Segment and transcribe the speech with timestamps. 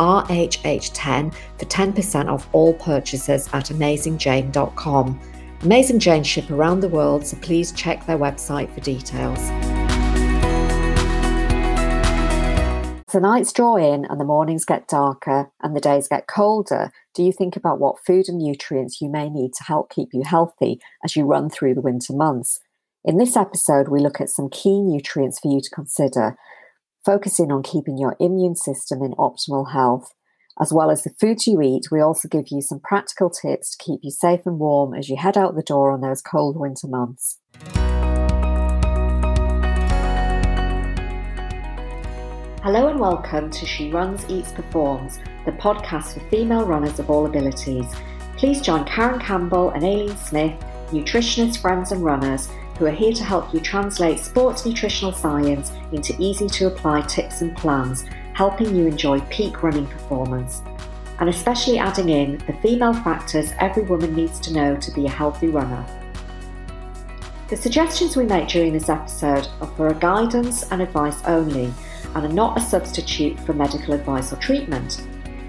[0.00, 5.20] RHH10 for 10% off all purchases at AmazingJane.com.
[5.62, 9.50] Amazing Jane ship around the world, so please check their website for details.
[13.12, 17.22] the nights draw in and the mornings get darker and the days get colder, do
[17.22, 20.80] you think about what food and nutrients you may need to help keep you healthy
[21.04, 22.60] as you run through the winter months?
[23.04, 26.36] In this episode, we look at some key nutrients for you to consider
[27.04, 30.12] focusing on keeping your immune system in optimal health.
[30.60, 33.82] As well as the foods you eat, we also give you some practical tips to
[33.82, 36.86] keep you safe and warm as you head out the door on those cold winter
[36.86, 37.38] months.
[42.62, 47.24] Hello and welcome to She Runs, Eats, Performs, the podcast for female runners of all
[47.24, 47.86] abilities.
[48.36, 50.52] Please join Karen Campbell and Aileen Smith,
[50.90, 52.50] nutritionists, friends, and runners
[52.80, 57.42] who are here to help you translate sports nutritional science into easy to apply tips
[57.42, 60.62] and plans, helping you enjoy peak running performance.
[61.18, 65.10] And especially adding in the female factors every woman needs to know to be a
[65.10, 65.84] healthy runner.
[67.48, 71.74] The suggestions we make during this episode are for guidance and advice only
[72.14, 75.06] and are not a substitute for medical advice or treatment.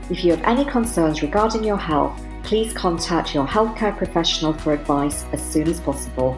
[0.09, 5.23] If you have any concerns regarding your health, please contact your healthcare professional for advice
[5.31, 6.37] as soon as possible.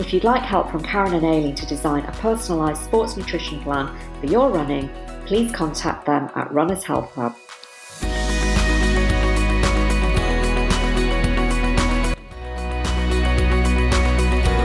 [0.00, 3.94] If you'd like help from Karen and Aileen to design a personalised sports nutrition plan
[4.18, 4.88] for your running,
[5.26, 7.36] please contact them at Runners Health Hub.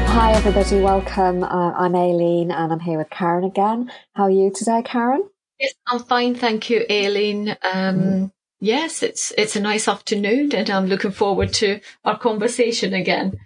[0.07, 1.43] Hi, everybody, welcome.
[1.43, 3.91] Uh, I'm Aileen and I'm here with Karen again.
[4.13, 5.29] How are you today, Karen?
[5.59, 7.49] Yes, I'm fine, thank you, Aileen.
[7.49, 8.31] Um, mm.
[8.61, 13.37] Yes, it's it's a nice afternoon and I'm looking forward to our conversation again.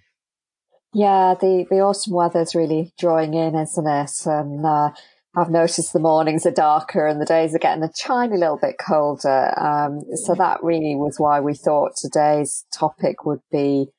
[0.94, 4.12] Yeah, the, the autumn weather's really drawing in, isn't it?
[4.26, 4.90] And uh,
[5.36, 8.78] I've noticed the mornings are darker and the days are getting a tiny little bit
[8.80, 9.54] colder.
[9.60, 13.90] Um, so that really was why we thought today's topic would be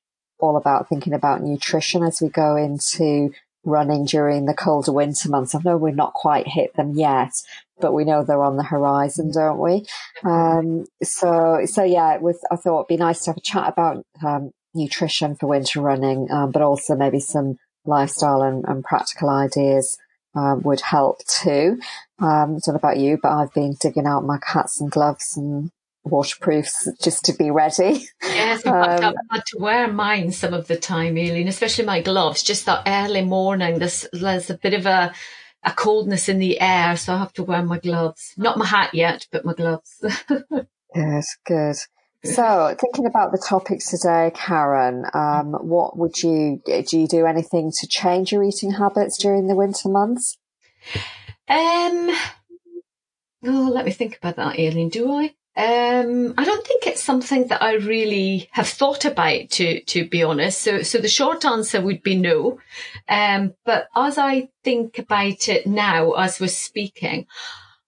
[0.41, 3.31] all about thinking about nutrition as we go into
[3.65, 5.55] running during the colder winter months.
[5.55, 7.33] I know we're not quite hit them yet,
[7.79, 9.87] but we know they're on the horizon, don't we?
[10.25, 13.69] Um, so, so yeah, it was, I thought it'd be nice to have a chat
[13.69, 19.28] about, um, nutrition for winter running, um, but also maybe some lifestyle and, and practical
[19.28, 19.97] ideas
[20.34, 21.78] um, would help too.
[22.19, 25.36] Um, I don't know about you, but I've been digging out my hats and gloves
[25.36, 25.70] and
[26.04, 28.06] waterproofs just to be ready.
[28.22, 32.42] Yes, um, I've had to wear mine some of the time, Aileen, especially my gloves.
[32.42, 35.12] Just that early morning, there's, there's a bit of a
[35.62, 38.32] a coldness in the air, so I have to wear my gloves.
[38.37, 40.02] Not my hat yet, but my gloves.
[40.94, 41.76] yes, good.
[42.22, 46.84] So, thinking about the topics today, Karen, um, what would you do?
[46.92, 50.36] You do anything to change your eating habits during the winter months?
[51.48, 52.10] Um,
[53.47, 54.91] oh, let me think about that, Aileen.
[54.91, 55.34] Do I?
[55.56, 60.22] Um, I don't think it's something that I really have thought about, to to be
[60.22, 60.60] honest.
[60.60, 62.60] So, so the short answer would be no.
[63.08, 67.26] Um, but as I think about it now, as we're speaking,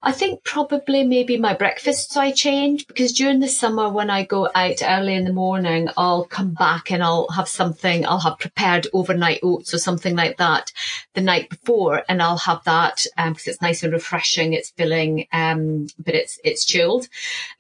[0.05, 4.49] I think probably maybe my breakfasts I change because during the summer when I go
[4.53, 8.89] out early in the morning, I'll come back and I'll have something, I'll have prepared
[8.93, 10.73] overnight oats or something like that
[11.15, 15.29] the night before and I'll have that um, because it's nice and refreshing, it's filling,
[15.33, 17.09] um, but it's, it's chilled.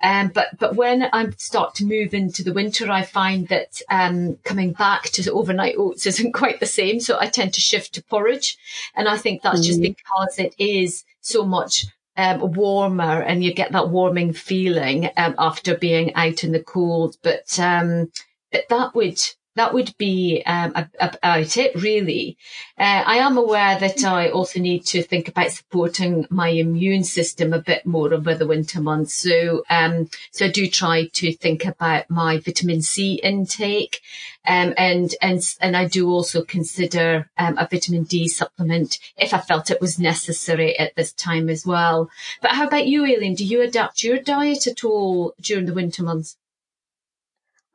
[0.03, 4.37] Um, but, but when I start to move into the winter, I find that, um,
[4.43, 6.99] coming back to overnight oats isn't quite the same.
[6.99, 8.59] So I tend to shift to porridge.
[8.97, 9.67] And I think that's mm-hmm.
[9.67, 11.87] just because it is so much
[12.17, 17.17] um, warmer and you get that warming feeling um, after being out in the cold.
[17.23, 18.11] But um,
[18.51, 19.21] but that would
[19.55, 22.39] that would be um, about it, really.
[22.79, 27.53] Uh, I am aware that I also need to think about supporting my immune system
[27.53, 29.15] a bit more over the winter months.
[29.15, 34.01] So, um, so I do try to think about my vitamin C intake,
[34.47, 39.39] um, and and and I do also consider um, a vitamin D supplement if I
[39.39, 42.11] felt it was necessary at this time as well.
[42.41, 43.35] But how about you, Aileen?
[43.35, 46.39] Do you adapt your diet at all during the winter months?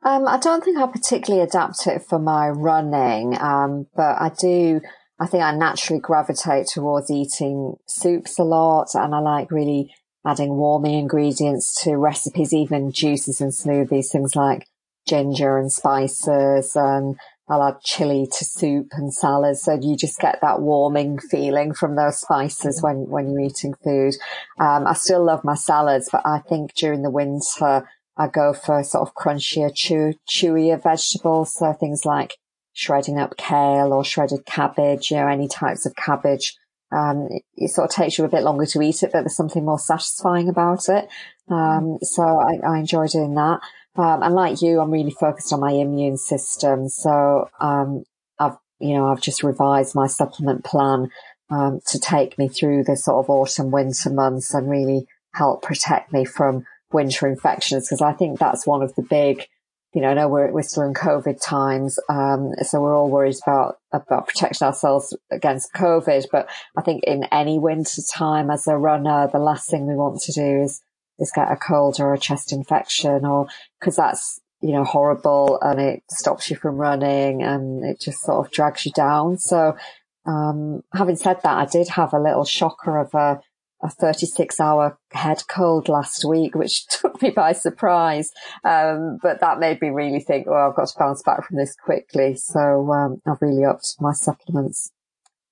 [0.02, 4.80] Um, I don't think I particularly adapt it for my running, um, but I do.
[5.20, 9.92] I think I naturally gravitate towards eating soups a lot, and I like really
[10.24, 14.66] adding warming ingredients to recipes, even juices and smoothies, things like
[15.08, 17.16] ginger and spices and
[17.50, 19.62] I'll add chili to soup and salads.
[19.62, 24.14] So you just get that warming feeling from those spices when, when you're eating food.
[24.60, 28.82] Um, I still love my salads, but I think during the winter, I go for
[28.82, 31.54] sort of crunchier, chew, chewier vegetables.
[31.54, 32.34] So things like
[32.72, 36.56] shredding up kale or shredded cabbage, you know, any types of cabbage.
[36.90, 39.36] Um, it, it, sort of takes you a bit longer to eat it, but there's
[39.36, 41.08] something more satisfying about it.
[41.50, 43.60] Um, so I, I enjoy doing that.
[43.96, 46.88] Um, and like you, I'm really focused on my immune system.
[46.88, 48.04] So, um,
[48.38, 51.10] I've, you know, I've just revised my supplement plan,
[51.50, 56.12] um, to take me through the sort of autumn, winter months and really help protect
[56.12, 57.88] me from winter infections.
[57.88, 59.46] Cause I think that's one of the big,
[59.94, 61.98] you know, I know we're, we're still in COVID times.
[62.08, 66.26] Um, so we're all worried about, about protecting ourselves against COVID.
[66.30, 70.20] But I think in any winter time as a runner, the last thing we want
[70.22, 70.82] to do is
[71.18, 73.48] is get a cold or a chest infection or
[73.78, 78.44] because that's, you know, horrible and it stops you from running and it just sort
[78.44, 79.38] of drags you down.
[79.38, 79.76] So,
[80.26, 83.40] um, having said that, I did have a little shocker of a,
[83.82, 88.32] a 36 hour head cold last week, which took me by surprise.
[88.64, 91.76] Um, but that made me really think, well, I've got to bounce back from this
[91.76, 92.36] quickly.
[92.36, 94.90] So, um, I've really upped my supplements.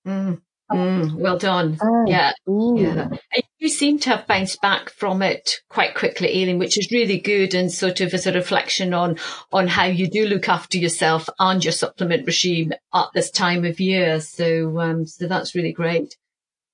[0.06, 0.40] Mm.
[0.70, 1.78] Mm, well done.
[1.80, 2.32] Oh, yeah.
[2.48, 2.80] Mm.
[2.80, 3.42] Yeah.
[3.58, 7.54] You seem to have bounced back from it quite quickly, Aileen, which is really good
[7.54, 9.16] and sort of as a reflection on,
[9.52, 13.78] on how you do look after yourself and your supplement regime at this time of
[13.78, 14.20] year.
[14.20, 16.16] So, um, so that's really great.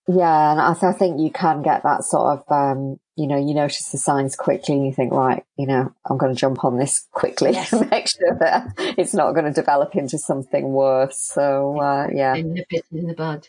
[0.09, 0.53] Yeah.
[0.53, 3.91] And I, I think you can get that sort of, um, you know, you notice
[3.91, 7.07] the signs quickly and you think, right, you know, I'm going to jump on this
[7.13, 7.73] quickly yes.
[7.73, 11.19] and make sure that it's not going to develop into something worse.
[11.19, 12.35] So, uh, yeah.
[12.35, 13.49] Nip it in the bud.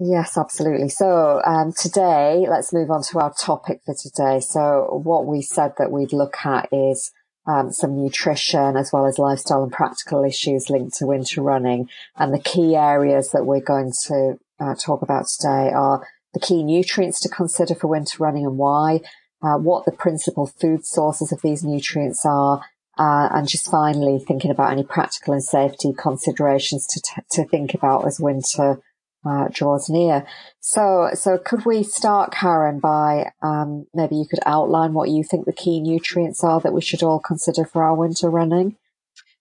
[0.00, 0.88] Yes, absolutely.
[0.88, 4.40] So um, today, let's move on to our topic for today.
[4.40, 7.12] So what we said that we'd look at is
[7.46, 11.88] um, some nutrition as well as lifestyle and practical issues linked to winter running.
[12.16, 16.62] And the key areas that we're going to uh, talk about today are the key
[16.62, 19.00] nutrients to consider for winter running and why,
[19.42, 22.62] uh, what the principal food sources of these nutrients are,
[22.98, 27.74] uh, and just finally thinking about any practical and safety considerations to, t- to think
[27.74, 28.80] about as winter
[29.26, 30.26] uh, draws near.
[30.60, 35.46] So, so could we start, Karen, by um, maybe you could outline what you think
[35.46, 38.76] the key nutrients are that we should all consider for our winter running?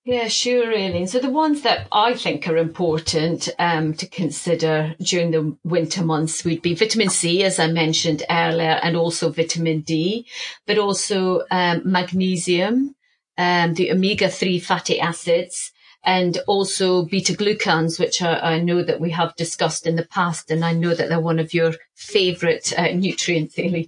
[0.05, 1.07] Yeah, sure, Aileen.
[1.07, 6.43] So the ones that I think are important um, to consider during the winter months
[6.43, 10.27] would be vitamin C, as I mentioned earlier, and also vitamin D,
[10.67, 12.95] but also um, magnesium,
[13.37, 15.71] um, the omega-3 fatty acids,
[16.03, 20.51] and also beta glucans, which are, I know that we have discussed in the past,
[20.51, 23.87] and I know that they're one of your favourite uh, nutrients, Aileen.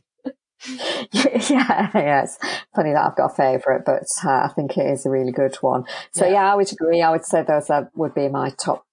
[1.12, 2.38] yeah, yes.
[2.76, 5.56] Funny that I've got a favourite, but uh, I think it is a really good
[5.58, 5.86] one.
[6.12, 6.34] So yeah.
[6.34, 7.02] yeah, I would agree.
[7.02, 8.86] I would say those are, would be my top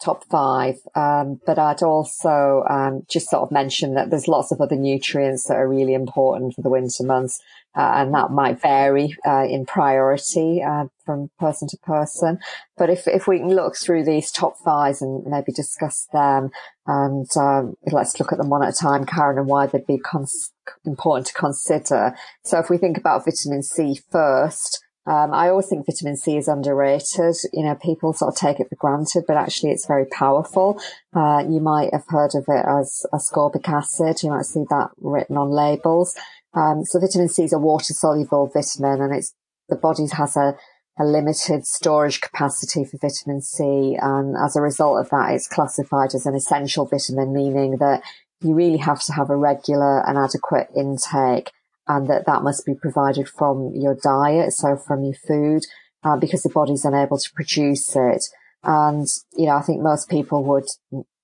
[0.00, 0.76] top five.
[0.94, 5.44] Um, but I'd also um, just sort of mention that there's lots of other nutrients
[5.44, 7.40] that are really important for the winter months.
[7.76, 12.38] Uh, and that might vary uh, in priority uh, from person to person.
[12.76, 16.50] But if if we can look through these top five and maybe discuss them,
[16.86, 19.98] and um, let's look at them one at a time, Karen, and why they'd be
[19.98, 20.52] cons-
[20.84, 22.16] important to consider.
[22.44, 26.46] So if we think about vitamin C first, um, I always think vitamin C is
[26.46, 27.34] underrated.
[27.52, 30.80] You know, people sort of take it for granted, but actually it's very powerful.
[31.14, 34.22] Uh, you might have heard of it as ascorbic acid.
[34.22, 36.14] You might see that written on labels.
[36.54, 39.34] Um, so vitamin C is a water soluble vitamin and it's,
[39.68, 40.56] the body has a,
[40.98, 43.96] a limited storage capacity for vitamin C.
[44.00, 48.02] And as a result of that, it's classified as an essential vitamin, meaning that
[48.42, 51.52] you really have to have a regular and adequate intake
[51.86, 55.62] and that that must be provided from your diet, so from your food,
[56.04, 58.24] uh, because the body's unable to produce it.
[58.62, 60.66] And, you know, I think most people would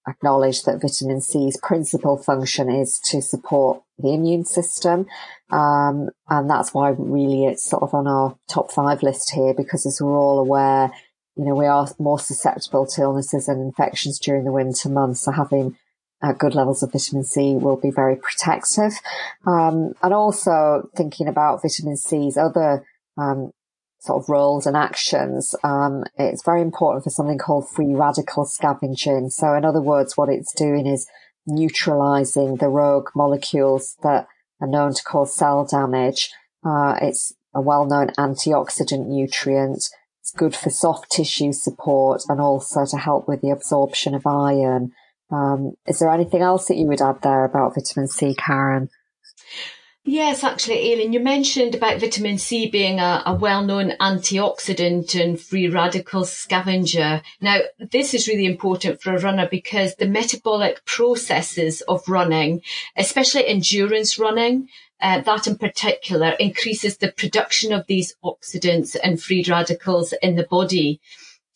[0.08, 5.06] acknowledge that vitamin C's principal function is to support the immune system.
[5.50, 9.86] Um, and that's why really it's sort of on our top five list here, because
[9.86, 10.92] as we're all aware,
[11.36, 15.20] you know, we are more susceptible to illnesses and infections during the winter months.
[15.20, 15.76] So having
[16.22, 18.92] uh, good levels of vitamin C will be very protective.
[19.46, 22.86] Um, and also thinking about vitamin C's other
[23.18, 23.50] um,
[24.06, 29.30] sort of roles and actions, um, it's very important for something called free radical scavenging.
[29.30, 31.06] So in other words, what it's doing is
[31.46, 34.26] neutralizing the rogue molecules that
[34.60, 36.30] are known to cause cell damage.
[36.64, 39.88] Uh, it's a well-known antioxidant nutrient.
[40.20, 44.92] It's good for soft tissue support and also to help with the absorption of iron.
[45.30, 48.88] Um, is there anything else that you would add there about vitamin C, Karen?
[50.08, 55.68] Yes, actually, Aileen, you mentioned about vitamin C being a, a, well-known antioxidant and free
[55.68, 57.22] radical scavenger.
[57.40, 62.62] Now, this is really important for a runner because the metabolic processes of running,
[62.96, 64.68] especially endurance running,
[65.00, 70.46] uh, that in particular increases the production of these oxidants and free radicals in the
[70.48, 71.00] body.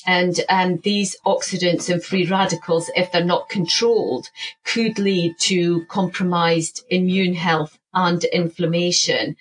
[0.09, 4.28] And um, these oxidants and free radicals, if they're not controlled,
[4.64, 9.37] could lead to compromised immune health and inflammation.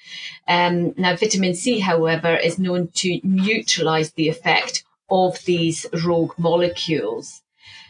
[0.47, 7.41] Um, now, vitamin C, however, is known to neutralize the effect of these rogue molecules.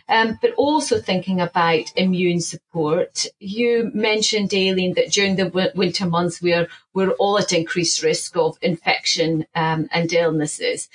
[0.08, 3.28] Um, but also thinking about immune support.
[3.40, 8.36] You mentioned, Aileen, that during the w- winter months we're we're all at increased risk
[8.36, 10.90] of infection um, and illnesses.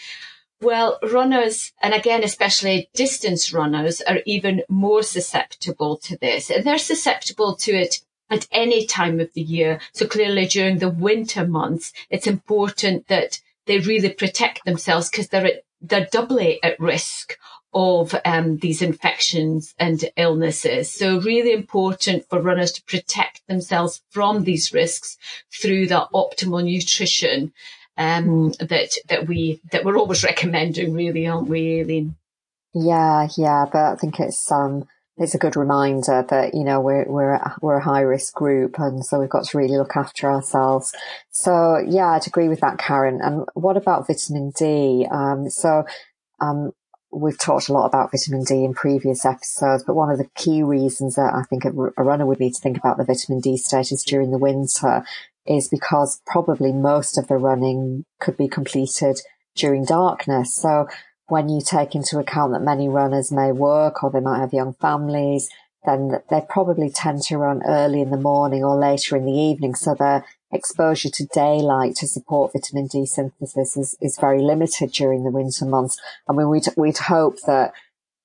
[0.60, 6.50] Well, runners, and again, especially distance runners, are even more susceptible to this.
[6.50, 8.00] And they're susceptible to it
[8.34, 9.80] at any time of the year.
[9.92, 15.46] So clearly during the winter months, it's important that they really protect themselves because they're
[15.46, 17.38] at, they're doubly at risk
[17.72, 20.90] of um, these infections and illnesses.
[20.90, 25.18] So really important for runners to protect themselves from these risks
[25.52, 27.52] through that optimal nutrition
[27.96, 32.16] um, that that we that we're always recommending, really, aren't we, Aileen?
[32.72, 37.04] Yeah, yeah, but I think it's um it's a good reminder that you know we're
[37.08, 40.92] we're we're a high risk group, and so we've got to really look after ourselves.
[41.30, 43.20] So yeah, I'd agree with that, Karen.
[43.22, 45.06] And what about vitamin D?
[45.10, 45.84] Um, so
[46.40, 46.72] um,
[47.12, 50.62] we've talked a lot about vitamin D in previous episodes, but one of the key
[50.62, 53.56] reasons that I think a, a runner would need to think about the vitamin D
[53.56, 55.04] status during the winter
[55.46, 59.20] is because probably most of the running could be completed
[59.54, 60.54] during darkness.
[60.54, 60.88] So
[61.34, 64.72] when you take into account that many runners may work or they might have young
[64.74, 65.50] families,
[65.84, 69.74] then they probably tend to run early in the morning or later in the evening.
[69.74, 75.24] So their exposure to daylight to support vitamin D synthesis is, is very limited during
[75.24, 75.98] the winter months.
[76.28, 77.72] I mean, we'd, we'd hope that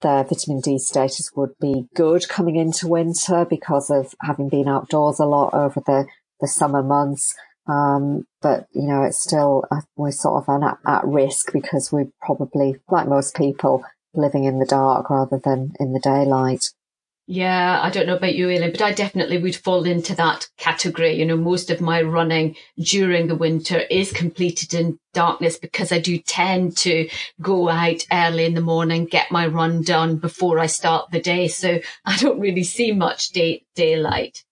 [0.03, 5.19] their vitamin D status would be good coming into winter because of having been outdoors
[5.19, 6.05] a lot over the,
[6.41, 7.33] the summer months.
[7.69, 12.09] Um, but you know, it's still, uh, we're sort of at, at risk because we're
[12.21, 13.83] probably, like most people,
[14.15, 16.65] living in the dark rather than in the daylight.
[17.31, 21.13] Yeah, I don't know about you, Aileen, but I definitely would fall into that category.
[21.13, 25.99] You know, most of my running during the winter is completed in darkness because I
[25.99, 27.07] do tend to
[27.39, 31.47] go out early in the morning, get my run done before I start the day.
[31.47, 34.43] So I don't really see much day, daylight.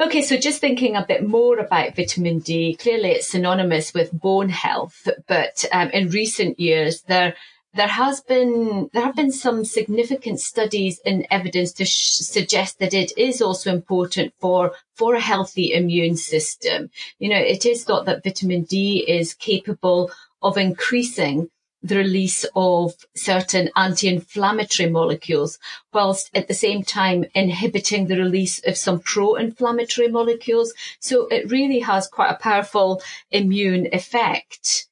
[0.00, 4.48] Okay, so just thinking a bit more about vitamin D, clearly it's synonymous with bone
[4.48, 7.34] health, but um, in recent years there
[7.74, 12.94] there has been there have been some significant studies and evidence to sh- suggest that
[12.94, 16.90] it is also important for for a healthy immune system.
[17.18, 21.50] You know, it is thought that vitamin D is capable of increasing
[21.82, 25.58] the release of certain anti-inflammatory molecules,
[25.92, 30.74] whilst at the same time inhibiting the release of some pro-inflammatory molecules.
[30.98, 34.88] So it really has quite a powerful immune effect.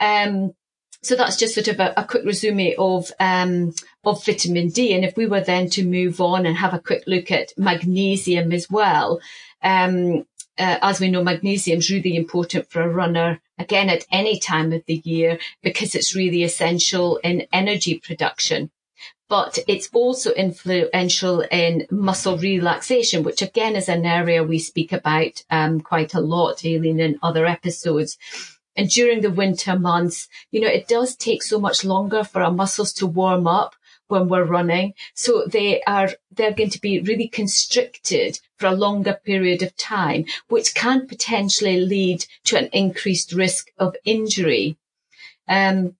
[0.00, 0.54] Um,
[1.02, 3.72] so that's just sort of a, a quick resume of um,
[4.04, 4.94] of vitamin D.
[4.94, 8.52] And if we were then to move on and have a quick look at magnesium
[8.52, 9.20] as well,
[9.62, 10.26] um,
[10.58, 14.72] uh, as we know, magnesium is really important for a runner, again, at any time
[14.72, 18.70] of the year, because it's really essential in energy production.
[19.28, 25.44] But it's also influential in muscle relaxation, which again is an area we speak about
[25.50, 28.16] um, quite a lot, Aileen, in other episodes.
[28.74, 32.52] And during the winter months, you know, it does take so much longer for our
[32.52, 33.74] muscles to warm up
[34.06, 34.94] when we're running.
[35.14, 40.24] So they are, they're going to be really constricted for a longer period of time,
[40.48, 44.76] which can potentially lead to an increased risk of injury.
[45.48, 45.96] Um,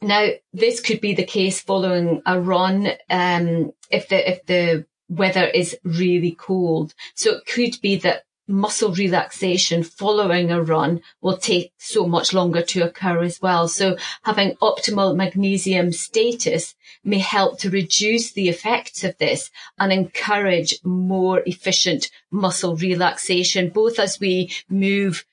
[0.00, 5.44] now, this could be the case following a run, um, if the, if the weather
[5.44, 6.94] is really cold.
[7.14, 12.62] So it could be that muscle relaxation following a run will take so much longer
[12.62, 13.68] to occur as well.
[13.68, 20.78] So having optimal magnesium status may help to reduce the effects of this and encourage
[20.84, 25.24] more efficient muscle relaxation, both as we move,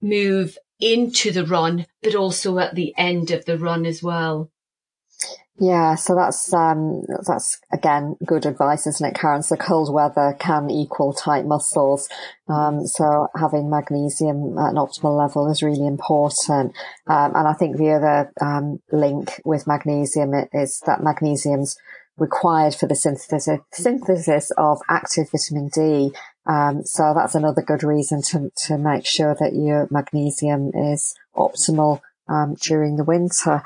[0.00, 4.50] move into the run, but also at the end of the run as well.
[5.60, 9.42] Yeah, so that's um, that's again good advice, isn't it, Karen?
[9.42, 12.08] So cold weather can equal tight muscles.
[12.48, 16.74] Um, so having magnesium at an optimal level is really important.
[17.06, 21.76] Um, and I think the other um, link with magnesium is that magnesium's
[22.18, 26.12] required for the synthesis synthesis of active vitamin D
[26.46, 32.00] Um, so that's another good reason to, to make sure that your magnesium is optimal
[32.28, 33.62] um, during the winter.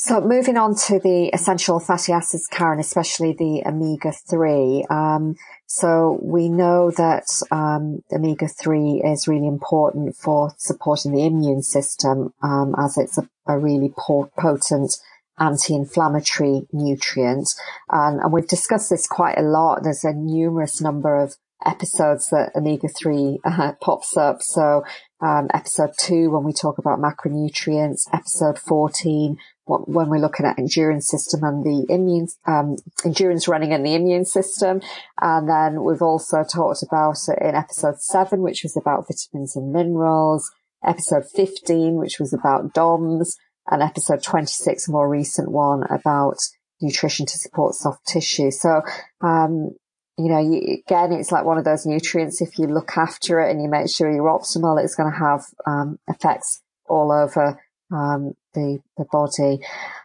[0.00, 4.88] So moving on to the essential fatty acids, Karen, especially the omega-3.
[4.88, 5.34] Um,
[5.66, 12.76] so we know that um, omega-3 is really important for supporting the immune system um,
[12.78, 14.98] as it's a, a really potent
[15.36, 17.48] anti-inflammatory nutrient.
[17.90, 19.82] And, and, we've discussed this quite a lot.
[19.82, 21.34] There's a numerous number of
[21.66, 24.42] episodes that omega-3 uh, pops up.
[24.42, 24.84] So
[25.20, 31.08] um, episode two, when we talk about macronutrients, episode 14, when we're looking at endurance
[31.08, 34.80] system and the immune, um, endurance running and the immune system.
[35.20, 39.72] And then we've also talked about it in episode seven, which was about vitamins and
[39.72, 40.50] minerals,
[40.84, 43.36] episode 15, which was about DOMS,
[43.70, 46.38] and episode 26, a more recent one about
[46.80, 48.50] nutrition to support soft tissue.
[48.50, 48.82] So,
[49.20, 49.72] um,
[50.16, 52.40] you know, you, again, it's like one of those nutrients.
[52.40, 55.44] If you look after it and you make sure you're optimal, it's going to have
[55.66, 57.60] um, effects all over
[57.92, 59.60] um, the the body.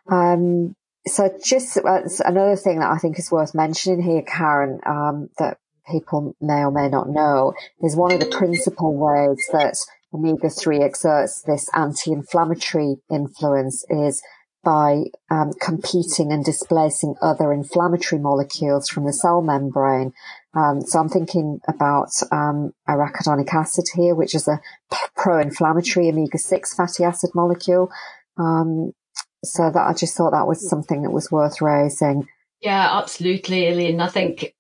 [0.10, 5.30] Um, so just uh, another thing that I think is worth mentioning here, Karen, um,
[5.38, 5.58] that
[5.90, 9.76] people may or may not know is one of the principal ways that
[10.14, 14.22] omega-3 exerts this anti-inflammatory influence is
[14.64, 20.14] by um, competing and displacing other inflammatory molecules from the cell membrane.
[20.54, 24.62] Um, so I'm thinking about um, arachidonic acid here, which is a
[25.18, 27.92] pro-inflammatory omega-6 fatty acid molecule.
[28.38, 28.92] Um,
[29.44, 32.28] so that I just thought that was something that was worth raising.
[32.62, 34.00] Yeah, absolutely, Aileen.
[34.00, 34.54] I think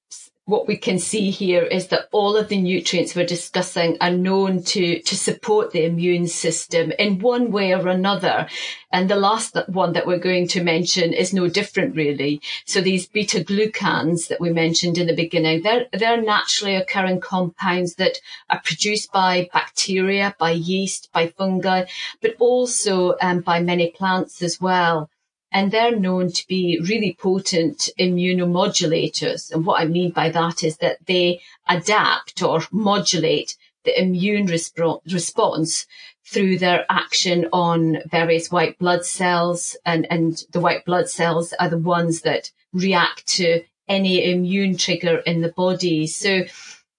[0.45, 4.61] what we can see here is that all of the nutrients we're discussing are known
[4.61, 8.47] to, to support the immune system in one way or another.
[8.91, 12.41] And the last one that we're going to mention is no different really.
[12.65, 17.95] So these beta glucans that we mentioned in the beginning, they're, they're naturally occurring compounds
[17.95, 18.17] that
[18.49, 21.85] are produced by bacteria, by yeast, by fungi,
[22.21, 25.09] but also um, by many plants as well
[25.53, 29.51] and they're known to be really potent immunomodulators.
[29.51, 35.01] And what I mean by that is that they adapt or modulate the immune resp-
[35.11, 35.85] response
[36.25, 39.77] through their action on various white blood cells.
[39.85, 45.17] And, and the white blood cells are the ones that react to any immune trigger
[45.17, 46.07] in the body.
[46.07, 46.43] So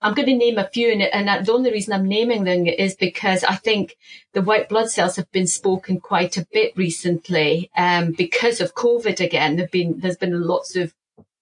[0.04, 2.94] I'm going to name a few, and, and the only reason I'm naming them is
[2.94, 3.96] because I think
[4.34, 9.18] the white blood cells have been spoken quite a bit recently um, because of COVID.
[9.20, 10.92] Again, there've been there's been lots of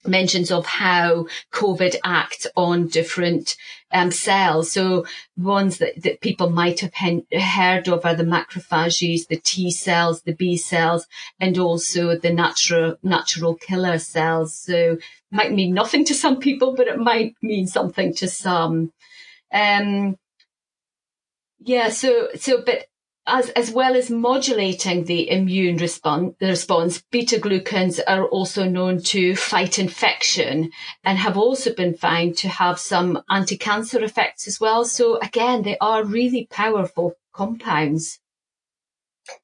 [0.06, 3.56] mentions of how COVID acts on different
[3.92, 4.72] um, cells.
[4.72, 9.70] So ones that, that people might have he- heard of are the macrophages, the T
[9.70, 11.06] cells, the B cells,
[11.38, 14.56] and also the natural natural killer cells.
[14.56, 14.98] So
[15.30, 18.92] might mean nothing to some people, but it might mean something to some.
[19.52, 20.16] Um,
[21.60, 21.90] yeah.
[21.90, 22.86] So so, but
[23.26, 29.00] as, as well as modulating the immune response, the response, beta glucans are also known
[29.02, 30.70] to fight infection
[31.04, 34.85] and have also been found to have some anti-cancer effects as well.
[34.85, 38.18] So again, they are really powerful compounds.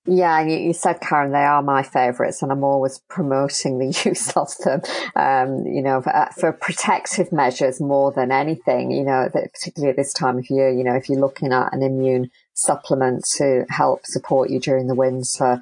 [0.07, 3.87] Yeah, and you, you, said, Karen, they are my favourites, and I'm always promoting the
[4.05, 4.83] use of them.
[5.15, 8.91] Um, you know, for, uh, for, protective measures more than anything.
[8.91, 10.71] You know, particularly at this time of year.
[10.71, 14.95] You know, if you're looking at an immune supplement to help support you during the
[14.95, 15.61] winter,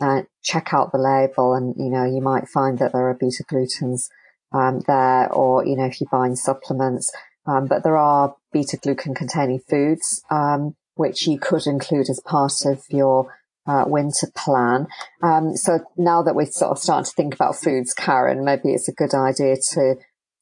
[0.00, 3.44] uh, check out the label, and you know, you might find that there are beta
[3.50, 4.08] glucans
[4.52, 7.12] um, there, or you know, if you're buying supplements.
[7.46, 12.66] Um, but there are beta glucan containing foods um, which you could include as part
[12.66, 13.32] of your
[13.68, 14.86] uh, winter plan.
[15.22, 18.88] Um, so now that we're sort of starting to think about foods, Karen, maybe it's
[18.88, 19.96] a good idea to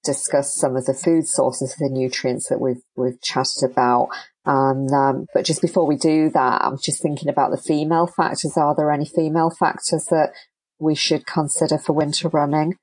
[0.05, 4.09] discuss some of the food sources the nutrients that we've we've chatted about.
[4.47, 8.57] Um, um, but just before we do that, I'm just thinking about the female factors.
[8.57, 10.31] Are there any female factors that
[10.79, 12.77] we should consider for winter running?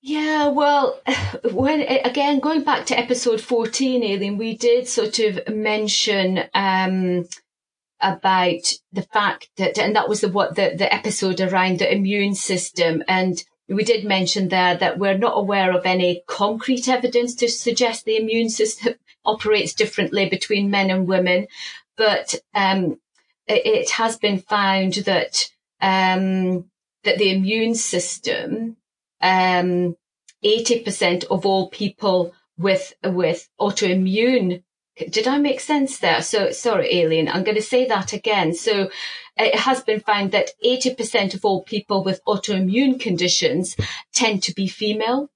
[0.00, 1.00] Yeah, well,
[1.52, 7.26] when again going back to episode fourteen, Aileen, we did sort of mention um,
[8.00, 12.34] about the fact that, and that was the what the, the episode around the immune
[12.34, 13.02] system.
[13.08, 18.04] And we did mention there that we're not aware of any concrete evidence to suggest
[18.04, 21.46] the immune system operates differently between men and women,
[21.96, 22.98] but um,
[23.46, 25.48] it, it, has been found that
[25.80, 26.70] um,
[27.04, 28.76] that the immune system,
[29.22, 29.96] um,
[30.42, 34.62] eighty percent of all people with with autoimmune
[34.96, 36.22] did I make sense there?
[36.22, 38.54] So sorry, Aileen, I'm going to say that again.
[38.54, 38.90] So
[39.36, 43.76] it has been found that 80% of all people with autoimmune conditions
[44.12, 45.30] tend to be female.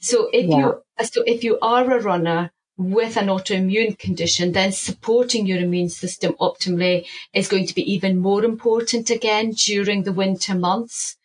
[0.00, 0.58] So if yeah.
[0.58, 5.88] you, so if you are a runner with an autoimmune condition, then supporting your immune
[5.88, 11.16] system optimally is going to be even more important again during the winter months.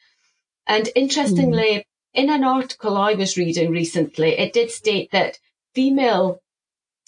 [0.67, 1.83] And interestingly, mm.
[2.13, 5.39] in an article I was reading recently, it did state that
[5.73, 6.41] female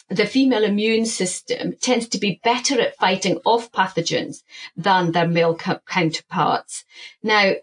[0.09, 4.43] the female immune system tends to be better at fighting off pathogens
[4.75, 6.85] than their male counterparts.
[7.21, 7.53] Now,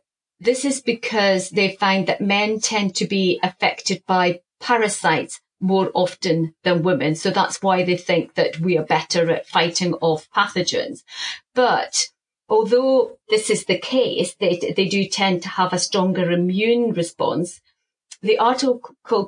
[0.41, 6.55] this is because they find that men tend to be affected by parasites more often
[6.65, 7.15] than women.
[7.15, 11.03] So that's why they think that we are better at fighting off pathogens.
[11.55, 12.09] But
[12.49, 17.61] although this is the case, they, they do tend to have a stronger immune response.
[18.23, 18.81] The article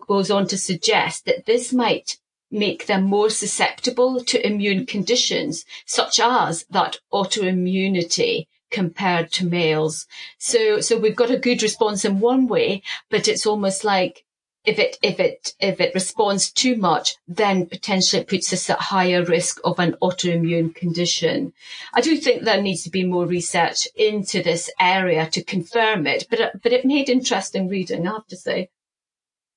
[0.07, 2.19] goes on to suggest that this might
[2.53, 10.07] make them more susceptible to immune conditions such as that autoimmunity compared to males.
[10.39, 14.25] So, so we've got a good response in one way, but it's almost like
[14.65, 18.79] if it if it if it responds too much, then potentially it puts us at
[18.79, 21.53] higher risk of an autoimmune condition.
[21.93, 26.27] I do think there needs to be more research into this area to confirm it,
[26.31, 28.71] but but it made interesting reading, I have to say.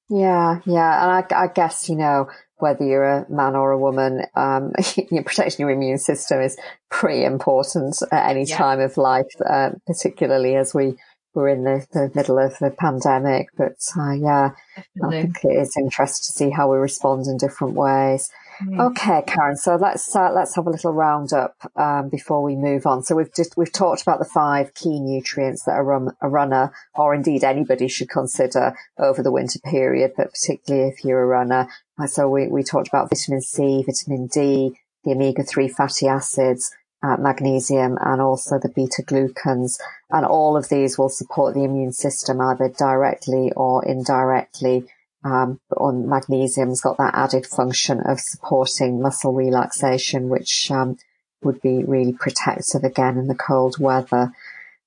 [0.10, 4.24] Yeah, yeah, and I, I guess you know whether you're a man or a woman,
[4.36, 4.72] um,
[5.26, 6.58] protecting your immune system is
[6.90, 8.58] pretty important at any yeah.
[8.58, 10.96] time of life, uh, particularly as we
[11.34, 13.50] we're in the, the middle of the pandemic.
[13.58, 15.18] But uh, yeah, Definitely.
[15.18, 18.32] I think it is interesting to see how we respond in different ways.
[18.64, 18.92] Mm.
[18.92, 19.58] Okay, Karen.
[19.58, 23.04] So let's uh, let's have a little roundup um, before we move on.
[23.04, 26.72] So we've just we've talked about the five key nutrients that a, run, a runner,
[26.96, 31.68] or indeed anybody, should consider over the winter period, but particularly if you're a runner.
[32.00, 36.72] Uh, so we we talked about vitamin C, vitamin D, the omega three fatty acids,
[37.06, 39.80] uh, magnesium and also the beta glucans.
[40.10, 44.86] And all of these will support the immune system either directly or indirectly.
[45.26, 50.98] Um, on magnesium's got that added function of supporting muscle relaxation, which um,
[51.44, 54.32] would be really protective again in the cold weather.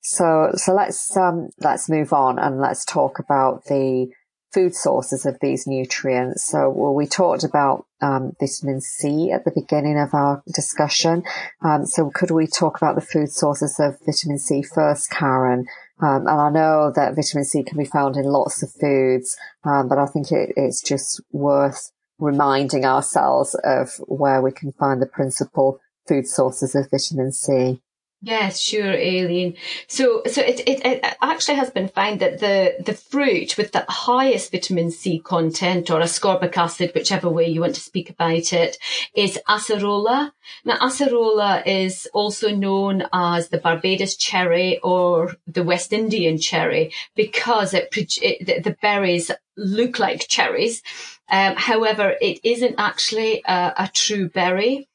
[0.01, 4.13] So, so let's um, let's move on and let's talk about the
[4.53, 6.45] food sources of these nutrients.
[6.45, 11.25] So well, we talked about um, vitamin C at the beginning of our discussion.
[11.63, 15.67] Um, so could we talk about the food sources of vitamin C first, Karen?
[16.01, 19.89] Um, and I know that vitamin C can be found in lots of foods, um,
[19.89, 25.07] but I think it, it's just worth reminding ourselves of where we can find the
[25.07, 27.81] principal food sources of vitamin C.
[28.21, 29.55] Yes, sure, Aileen.
[29.87, 33.85] So, so it, it, it, actually has been found that the, the fruit with the
[33.89, 38.77] highest vitamin C content or ascorbic acid, whichever way you want to speak about it,
[39.15, 40.33] is acerola.
[40.65, 47.73] Now, acerola is also known as the Barbados cherry or the West Indian cherry because
[47.73, 50.83] it, it the berries look like cherries.
[51.31, 54.89] Um, however, it isn't actually a, a true berry.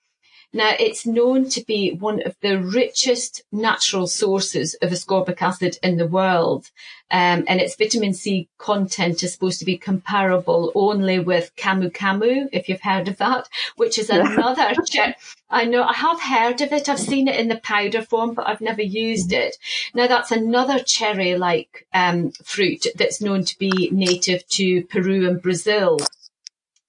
[0.55, 5.97] Now, it's known to be one of the richest natural sources of ascorbic acid in
[5.97, 6.69] the world.
[7.09, 12.49] Um, and its vitamin C content is supposed to be comparable only with camu camu,
[12.51, 14.73] if you've heard of that, which is another.
[15.49, 16.87] I know I have heard of it.
[16.87, 19.57] I've seen it in the powder form, but I've never used it.
[19.93, 25.99] Now that's another cherry-like um, fruit that's known to be native to Peru and Brazil.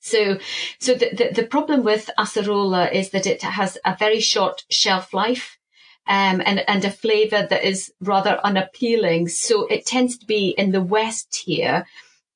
[0.04, 0.38] So,
[0.78, 5.14] so the, the, the, problem with acerola is that it has a very short shelf
[5.14, 5.56] life.
[6.06, 9.28] Um, and, and a flavor that is rather unappealing.
[9.28, 11.86] So it tends to be in the West here.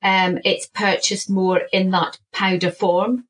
[0.02, 3.24] Um, it's purchased more in that powder form.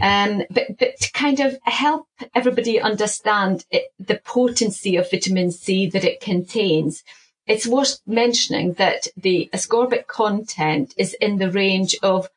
[0.00, 5.90] Um, but, but to kind of help everybody understand it, the potency of vitamin C
[5.90, 7.02] that it contains,
[7.48, 12.28] it's worth mentioning that the ascorbic content is in the range of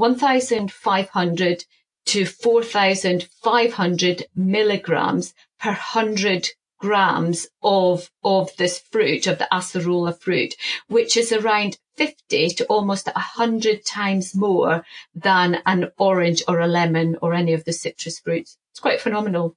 [0.00, 1.64] 1,500
[2.06, 10.54] to 4,500 milligrams per 100 grams of, of this fruit, of the acerola fruit,
[10.88, 17.18] which is around 50 to almost 100 times more than an orange or a lemon
[17.20, 18.56] or any of the citrus fruits.
[18.72, 19.54] It's quite phenomenal.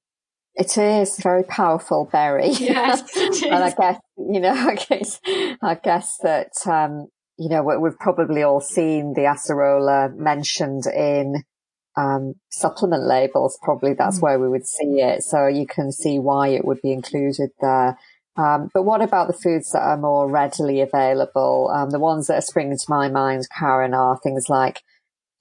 [0.55, 2.49] It is very powerful berry.
[2.49, 3.01] Yes,
[3.43, 8.43] and I guess, you know, I guess, I guess that, um, you know, we've probably
[8.43, 11.43] all seen the acerola mentioned in
[11.97, 13.57] um, supplement labels.
[13.61, 14.23] Probably that's mm.
[14.23, 15.23] where we would see it.
[15.23, 17.97] So you can see why it would be included there.
[18.35, 21.71] Um, but what about the foods that are more readily available?
[21.73, 24.81] Um, the ones that are springing to my mind, Karen, are things like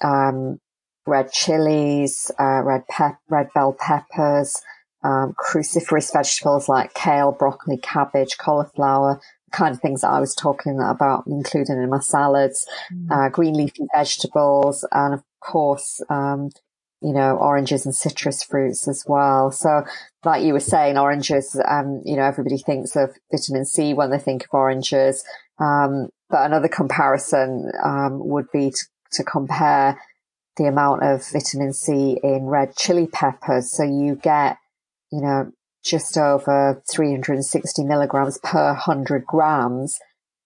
[0.02, 0.58] um,
[1.06, 4.60] red chilies, uh, red pep, red bell peppers,
[5.02, 9.20] um, cruciferous vegetables like kale, broccoli, cabbage, cauliflower,
[9.52, 13.10] kind of things that I was talking about, including in my salads, mm.
[13.10, 16.50] uh, green leafy vegetables, and of course, um,
[17.02, 19.50] you know, oranges and citrus fruits as well.
[19.50, 19.82] So
[20.24, 24.18] like you were saying, oranges, um, you know, everybody thinks of vitamin C when they
[24.18, 25.24] think of oranges.
[25.58, 30.00] Um, but another comparison, um, would be to, to compare
[30.56, 33.72] the amount of vitamin C in red chili peppers.
[33.72, 34.58] So you get,
[35.10, 35.50] you know,
[35.82, 39.98] just over 360 milligrams per 100 grams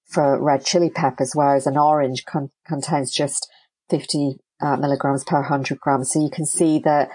[0.06, 3.50] for red chili peppers, whereas an orange con- contains just
[3.90, 6.12] 50 uh, milligrams per 100 grams.
[6.12, 7.10] So you can see that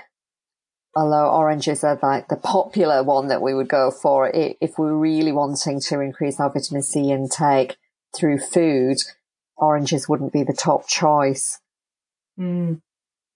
[0.96, 5.32] although oranges are like the popular one that we would go for, if we're really
[5.32, 7.78] wanting to increase our vitamin C intake
[8.16, 8.98] through food,
[9.56, 11.60] oranges wouldn't be the top choice.
[12.38, 12.82] Mm.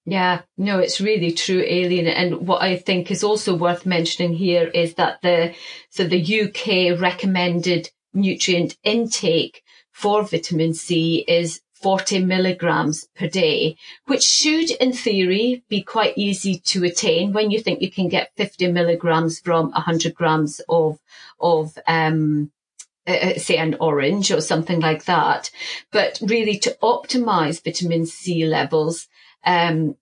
[0.05, 2.07] Yeah, no, it's really true, Aileen.
[2.07, 5.55] And what I think is also worth mentioning here is that the,
[5.89, 14.23] so the UK recommended nutrient intake for vitamin C is 40 milligrams per day, which
[14.23, 18.71] should in theory be quite easy to attain when you think you can get 50
[18.71, 20.99] milligrams from 100 grams of,
[21.39, 22.51] of, um,
[23.07, 25.51] uh, uh, say an orange or something like that.
[25.91, 29.07] But really to optimize vitamin C levels,
[29.45, 29.95] um,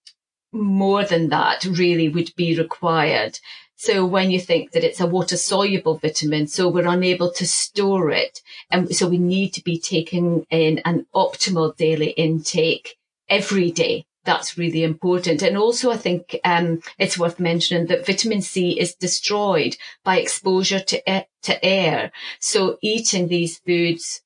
[0.51, 3.39] more than that really would be required.
[3.75, 8.11] So when you think that it's a water soluble vitamin, so we're unable to store
[8.11, 8.39] it.
[8.71, 12.95] And so we need to be taking in an optimal daily intake
[13.27, 14.05] every day.
[14.25, 15.41] That's really important.
[15.41, 19.75] And also I think, um, it's worth mentioning that vitamin C is destroyed
[20.05, 22.11] by exposure to, to air.
[22.39, 24.21] So eating these foods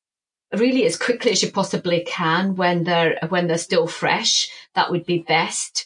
[0.55, 5.05] really as quickly as you possibly can when they're, when they're still fresh, that would
[5.05, 5.85] be best.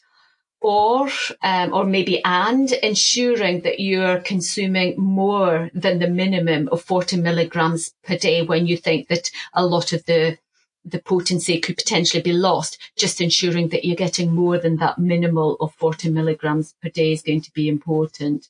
[0.63, 1.10] Or
[1.41, 7.95] um, or maybe and ensuring that you're consuming more than the minimum of 40 milligrams
[8.04, 10.38] per day when you think that a lot of the
[10.86, 15.56] the potency could potentially be lost just ensuring that you're getting more than that minimal
[15.60, 18.50] of 40 milligrams per day is going to be important.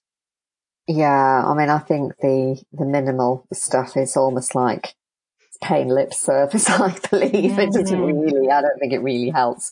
[0.88, 4.96] Yeah i mean i think the the minimal stuff is almost like
[5.62, 7.60] paying lip service i believe mm-hmm.
[7.60, 8.20] it doesn't mm-hmm.
[8.20, 9.72] really i don't think it really helps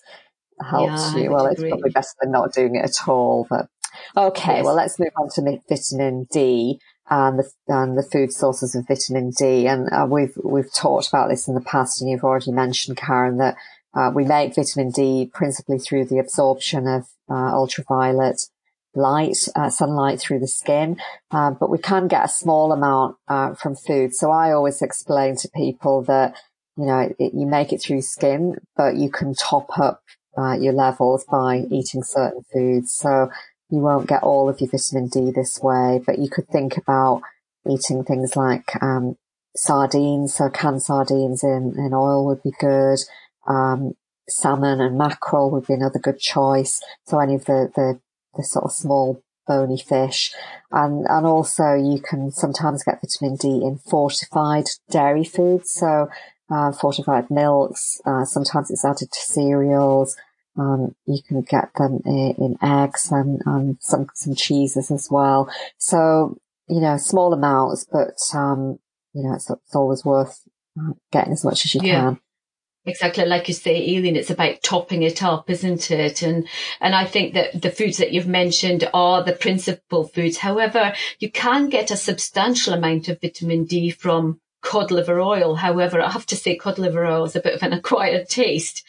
[0.63, 1.32] helps yeah, you.
[1.32, 3.47] Well, it's probably better than not doing it at all.
[3.49, 3.67] But
[4.15, 4.65] okay, yes.
[4.65, 9.32] well, let's move on to vitamin D and the and the food sources of vitamin
[9.32, 9.67] D.
[9.67, 13.38] And uh, we've we've talked about this in the past, and you've already mentioned, Karen,
[13.38, 13.56] that
[13.93, 18.41] uh, we make vitamin D principally through the absorption of uh, ultraviolet
[18.95, 20.97] light, uh, sunlight through the skin,
[21.32, 24.13] uh, but we can get a small amount uh, from food.
[24.13, 26.36] So I always explain to people that
[26.78, 30.02] you know it, you make it through skin, but you can top up
[30.38, 32.93] uh, your levels by eating certain foods.
[32.93, 33.30] So
[33.69, 37.21] you won't get all of your vitamin D this way, but you could think about
[37.69, 39.15] eating things like um,
[39.56, 40.36] sardines.
[40.36, 42.99] So canned sardines in, in oil would be good.
[43.47, 43.93] Um,
[44.28, 46.82] salmon and mackerel would be another good choice.
[47.06, 47.99] So any of the, the,
[48.39, 50.32] the sort of small bony fish.
[50.71, 55.71] And, and also you can sometimes get vitamin D in fortified dairy foods.
[55.71, 56.10] So
[56.49, 57.99] uh, fortified milks.
[58.06, 60.15] Uh, sometimes it's added to cereals.
[60.58, 65.49] Um, you can get them in, in eggs and, and, some some cheeses as well.
[65.78, 68.80] So you know, small amounts, but um,
[69.13, 70.41] you know, it's, it's always worth
[70.80, 72.02] uh, getting as much as you yeah.
[72.02, 72.19] can.
[72.89, 76.23] Exactly, like you say, Aileen, it's about topping it up, isn't it?
[76.23, 76.47] And
[76.82, 80.38] and I think that the foods that you've mentioned are the principal foods.
[80.38, 85.54] However, you can get a substantial amount of vitamin D from cod liver oil.
[85.54, 88.84] However, I have to say cod liver oil is a bit of an acquired taste.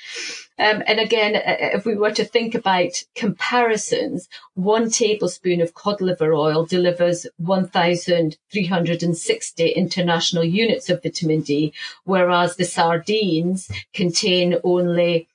[0.61, 5.73] Um, and again, uh, uh, if we were to think about comparisons, one tablespoon of
[5.73, 11.73] cod liver oil delivers 1,360 international units of vitamin D,
[12.05, 15.29] whereas the sardines contain only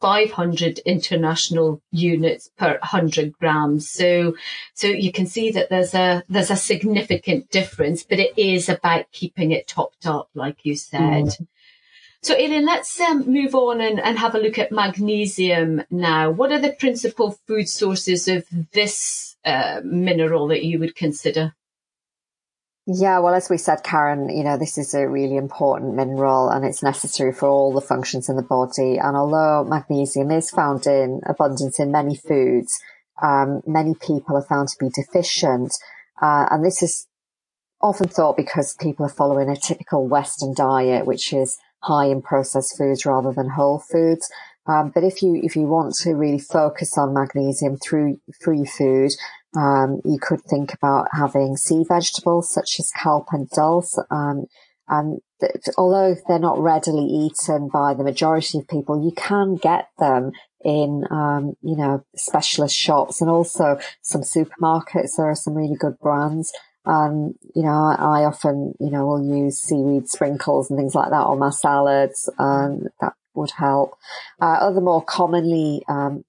[0.00, 3.90] 500 international units per 100 grams.
[3.90, 4.34] So,
[4.72, 9.12] so you can see that there's a, there's a significant difference, but it is about
[9.12, 11.26] keeping it topped up, like you said.
[11.26, 11.46] Mm.
[12.22, 16.30] So, Aileen, let's um, move on and, and have a look at magnesium now.
[16.30, 21.54] What are the principal food sources of this uh, mineral that you would consider?
[22.86, 26.64] Yeah, well, as we said, Karen, you know, this is a really important mineral and
[26.64, 28.98] it's necessary for all the functions in the body.
[28.98, 32.80] And although magnesium is found in abundance in many foods,
[33.22, 35.72] um, many people are found to be deficient.
[36.20, 37.06] Uh, and this is
[37.80, 42.76] often thought because people are following a typical Western diet, which is high in processed
[42.76, 44.30] foods rather than whole foods.
[44.66, 49.12] Um, but if you if you want to really focus on magnesium through through food,
[49.56, 53.98] um, you could think about having sea vegetables such as kelp and dulse.
[54.10, 54.44] Um,
[54.88, 59.88] and th- although they're not readily eaten by the majority of people, you can get
[59.98, 60.32] them
[60.64, 65.16] in, um, you know, specialist shops and also some supermarkets.
[65.16, 66.52] There are some really good brands.
[66.90, 71.26] Um, you know, I, often, you know, will use seaweed sprinkles and things like that
[71.26, 72.28] on my salads.
[72.36, 73.96] and that would help.
[74.40, 76.24] Uh, other more commonly, um,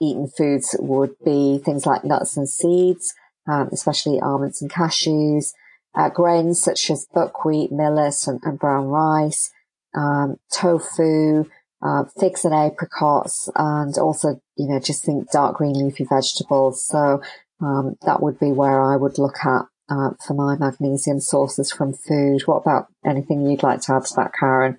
[0.00, 3.14] eaten foods would be things like nuts and seeds,
[3.46, 5.52] um, especially almonds and cashews,
[5.94, 9.50] uh, grains such as buckwheat, millet and, and brown rice,
[9.94, 11.44] um, tofu,
[11.82, 16.86] uh, figs and apricots, and also, you know, just think dark green leafy vegetables.
[16.86, 17.22] So,
[17.60, 21.92] um, that would be where I would look at uh, for my magnesium sources from
[21.92, 22.42] food.
[22.46, 24.78] What about anything you'd like to add to that, Karen?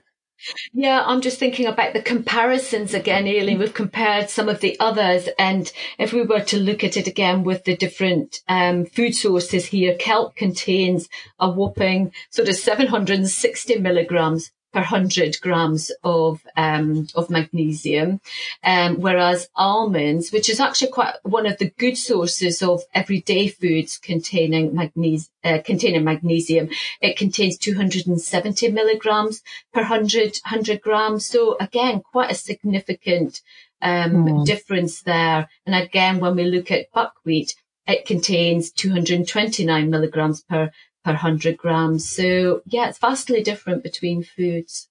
[0.72, 3.58] Yeah, I'm just thinking about the comparisons again, Aileen.
[3.58, 5.28] We've compared some of the others.
[5.40, 9.66] And if we were to look at it again with the different um, food sources
[9.66, 17.32] here, kelp contains a whopping sort of 760 milligrams per 100 grams of um, of
[17.32, 18.22] magnesium,
[18.64, 23.98] um, whereas almonds, which is actually quite one of the good sources of everyday foods
[23.98, 26.70] containing magnesium, uh, containing magnesium,
[27.02, 29.42] it contains 270 milligrams
[29.74, 31.26] per 100 100 grams.
[31.26, 33.42] So again, quite a significant
[33.82, 34.46] um, mm.
[34.46, 35.50] difference there.
[35.66, 37.56] And again, when we look at buckwheat,
[37.88, 40.72] it contains 229 milligrams per
[41.08, 42.10] per 100 grams.
[42.10, 44.90] So yeah, it's vastly different between foods.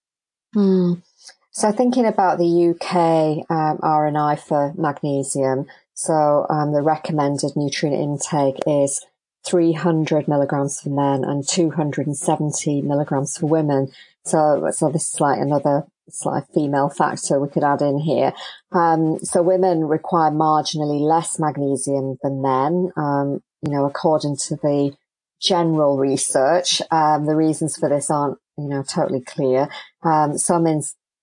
[0.54, 1.02] Mm.
[1.50, 8.56] So thinking about the UK um, RNI for magnesium, so um, the recommended nutrient intake
[8.66, 9.04] is
[9.46, 13.92] 300 milligrams for men and 270 milligrams for women.
[14.24, 18.32] So, so this is like another slight female factor we could add in here.
[18.72, 22.90] Um, so women require marginally less magnesium than men.
[22.96, 24.94] Um, you know, according to the
[25.40, 26.80] general research.
[26.90, 29.68] Um, the reasons for this aren't, you know, totally clear.
[30.02, 30.82] Um, some in-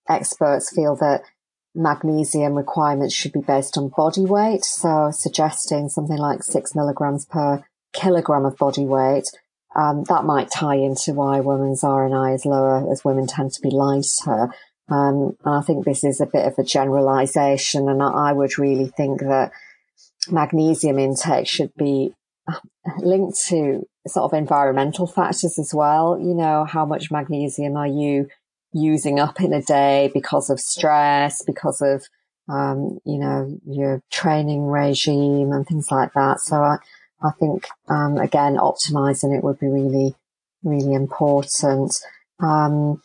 [0.10, 1.24] experts feel that
[1.76, 4.64] magnesium requirements should be based on body weight.
[4.64, 9.26] So suggesting something like six milligrams per kilogram of body weight.
[9.76, 13.72] Um, that might tie into why women's RNI is lower as women tend to be
[13.72, 14.54] lighter.
[14.90, 18.88] Um, and I think this is a bit of a generalization and I would really
[18.96, 19.52] think that
[20.30, 22.14] magnesium intake should be
[23.00, 26.20] linked to sort of environmental factors as well.
[26.20, 28.28] You know, how much magnesium are you
[28.74, 32.04] using up in a day because of stress, because of,
[32.50, 36.40] um, you know, your training regime and things like that.
[36.40, 36.78] So I,
[37.22, 40.16] I think, um, again, optimizing it would be really,
[40.64, 41.96] really important.
[42.40, 43.02] Um,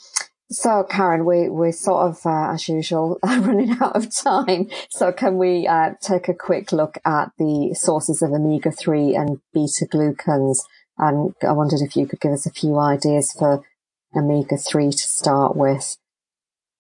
[0.51, 4.71] so, Karen, we, we're sort of, uh, as usual, running out of time.
[4.89, 10.61] So can we uh, take a quick look at the sources of omega-3 and beta-glucans?
[10.99, 13.63] And I wondered if you could give us a few ideas for
[14.17, 15.97] omega-3 to start with.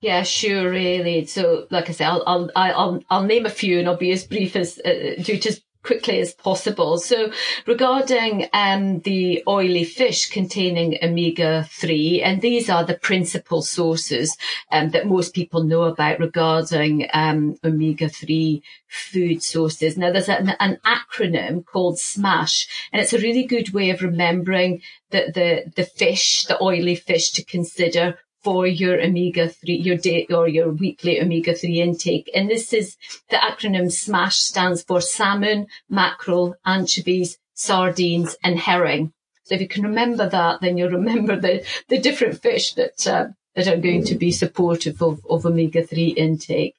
[0.00, 1.26] Yeah, sure, really.
[1.26, 4.24] So, like I said, I'll, I'll, I'll, I'll name a few and I'll be as
[4.24, 6.98] brief as, uh, due to quickly as possible.
[6.98, 7.32] So
[7.66, 14.36] regarding um, the oily fish containing omega-3, and these are the principal sources
[14.70, 19.96] um, that most people know about regarding um, omega-3 food sources.
[19.96, 24.80] Now there's an, an, acronym called SMASH, and it's a really good way of remembering
[25.10, 30.26] that the, the fish, the oily fish to consider for your omega 3, your day
[30.30, 32.30] or your weekly omega 3 intake.
[32.34, 32.96] And this is
[33.28, 39.12] the acronym SMASH stands for salmon, mackerel, anchovies, sardines, and herring.
[39.44, 43.26] So if you can remember that, then you'll remember the, the different fish that, uh,
[43.54, 46.74] that are going to be supportive of, of omega 3 intake.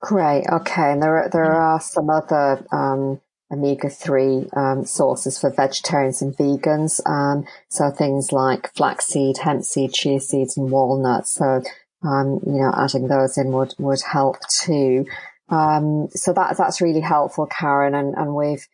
[0.00, 0.46] Great.
[0.50, 0.92] Okay.
[0.92, 7.00] And there are, there are some other, um, omega-3 um, sources for vegetarians and vegans.
[7.06, 11.34] Um, so things like flaxseed, hemp seed, chia seeds and walnuts.
[11.34, 11.62] So,
[12.02, 15.06] um, you know, adding those in would, would help too.
[15.48, 17.94] Um, so that, that's really helpful, Karen.
[17.94, 18.66] And, and we've,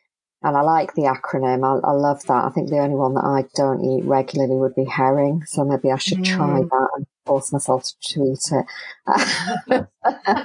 [0.42, 1.64] and I like the acronym.
[1.64, 2.44] I, I, love that.
[2.44, 5.42] I think the only one that I don't eat regularly would be herring.
[5.46, 6.24] So maybe I should mm.
[6.24, 8.66] try that and force myself to eat it.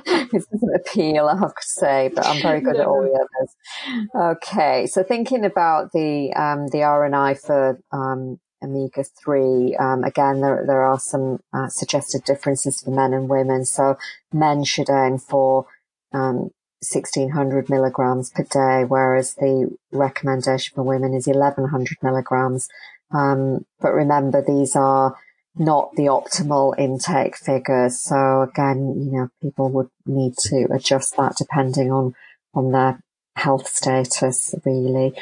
[0.05, 2.81] it doesn't appeal, I have to say, but I'm very good no.
[2.81, 4.37] at all the others.
[4.37, 4.87] Okay.
[4.87, 10.81] So thinking about the, um, the RNI for, um, omega 3 um, again there, there
[10.81, 13.95] are some uh, suggested differences for men and women so
[14.33, 15.67] men should aim for
[16.11, 16.49] um,
[16.81, 22.67] 1600 milligrams per day, whereas the recommendation for women is 1100 milligrams.
[23.11, 25.17] Um, but remember, these are
[25.59, 27.99] not the optimal intake figures.
[28.01, 32.13] So again, you know, people would need to adjust that depending on,
[32.53, 32.99] on their
[33.35, 35.13] health status, really.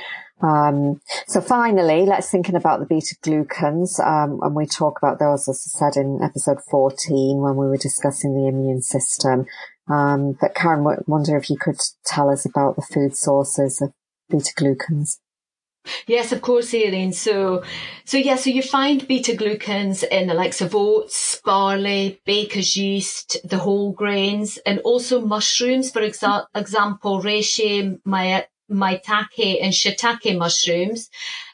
[0.41, 5.47] Um, so finally, let's thinking about the beta glucans, um, and we talk about those,
[5.47, 9.45] as I said in episode 14 when we were discussing the immune system.
[9.87, 13.93] Um, but Karen, wonder if you could tell us about the food sources of
[14.29, 15.19] beta glucans.
[16.07, 17.13] Yes, of course, Aileen.
[17.13, 17.63] So,
[18.05, 23.37] so yeah, so you find beta glucans in the likes of oats, barley, baker's yeast,
[23.43, 25.91] the whole grains, and also mushrooms.
[25.91, 31.09] For exa- example, reishi, my, maitake, and shiitake mushrooms.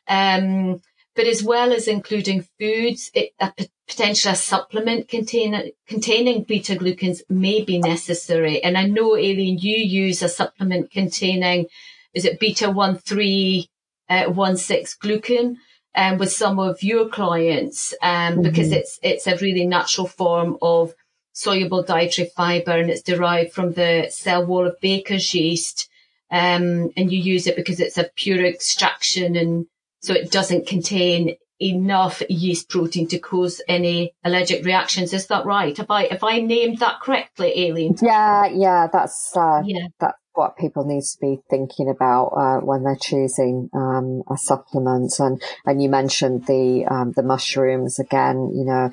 [0.07, 0.81] Um,
[1.15, 3.53] but as well as including foods, it, a
[3.87, 8.63] potential supplement contain, containing beta glucans may be necessary.
[8.63, 11.67] And I know, Aileen, you use a supplement containing,
[12.13, 13.69] is it beta 1, 3,
[14.11, 15.55] uh, 1, 6 glucan?
[15.93, 18.43] Um, with some of your clients, um, mm-hmm.
[18.43, 20.93] because it's, it's a really natural form of
[21.33, 25.89] soluble dietary fiber and it's derived from the cell wall of baker's yeast.
[26.31, 29.65] Um, and you use it because it's a pure extraction and
[30.01, 35.13] so it doesn't contain enough yeast protein to cause any allergic reactions.
[35.13, 35.77] Is that right?
[35.77, 37.95] Have I, have I named that correctly, Aileen?
[38.01, 39.87] Yeah, yeah, that's, uh, yeah.
[39.99, 45.13] that's what people need to be thinking about, uh, when they're choosing, um, a supplement.
[45.19, 48.91] And, and you mentioned the, um, the mushrooms again, you know,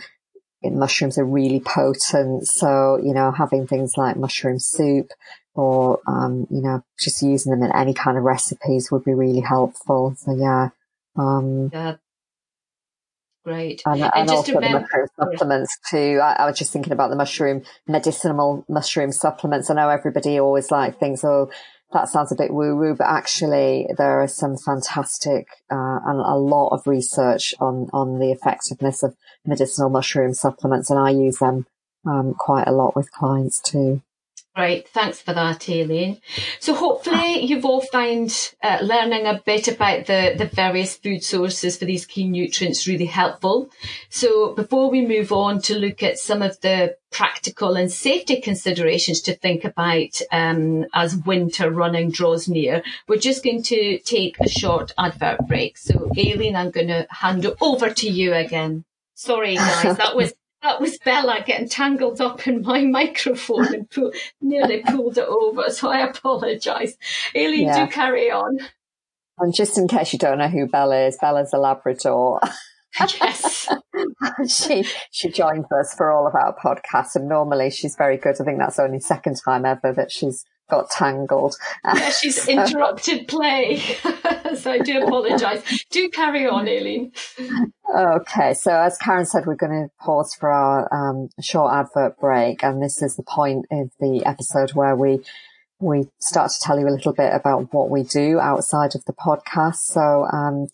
[0.62, 2.46] mushrooms are really potent.
[2.46, 5.10] So, you know, having things like mushroom soup
[5.54, 9.40] or, um, you know, just using them in any kind of recipes would be really
[9.40, 10.14] helpful.
[10.16, 10.70] So yeah,
[11.16, 11.96] um, yeah.
[13.44, 13.82] Great.
[13.86, 16.20] And, and, and also remember- the mushroom supplements too.
[16.22, 19.70] I, I, was just thinking about the mushroom, medicinal mushroom supplements.
[19.70, 21.50] I know everybody always like things, oh,
[21.92, 26.36] that sounds a bit woo woo, but actually there are some fantastic, uh, and a
[26.36, 29.16] lot of research on, on the effectiveness of
[29.46, 30.90] medicinal mushroom supplements.
[30.90, 31.66] And I use them,
[32.06, 34.02] um, quite a lot with clients too.
[34.58, 36.20] Right, thanks for that, Aileen.
[36.58, 41.76] So hopefully you've all found uh, learning a bit about the, the various food sources
[41.78, 43.70] for these key nutrients really helpful.
[44.08, 49.20] So before we move on to look at some of the practical and safety considerations
[49.20, 54.48] to think about um, as winter running draws near, we're just going to take a
[54.48, 55.78] short advert break.
[55.78, 58.84] So Aileen, I'm going to hand it over to you again.
[59.14, 60.32] Sorry, guys, that was
[60.68, 65.70] that was Bella getting tangled up in my microphone and pull, nearly pulled it over.
[65.70, 66.96] So I apologise.
[67.34, 67.86] Aileen, yeah.
[67.86, 68.58] do carry on.
[69.38, 72.40] And just in case you don't know who Bella is, Bella's a Labrador.
[73.20, 73.68] Yes.
[74.48, 78.36] she she joins us for all of our podcasts and normally she's very good.
[78.40, 81.56] I think that's only second time ever that she's got tangled.
[81.84, 83.78] Yeah, she's interrupted play.
[84.56, 85.84] so I do apologise.
[85.90, 87.12] do carry on, Aileen.
[87.94, 92.62] Okay, so as Karen said, we're going to pause for our um, short advert break,
[92.62, 95.20] and this is the point of the episode where we
[95.80, 99.12] we start to tell you a little bit about what we do outside of the
[99.12, 99.76] podcast.
[99.76, 100.66] So, um,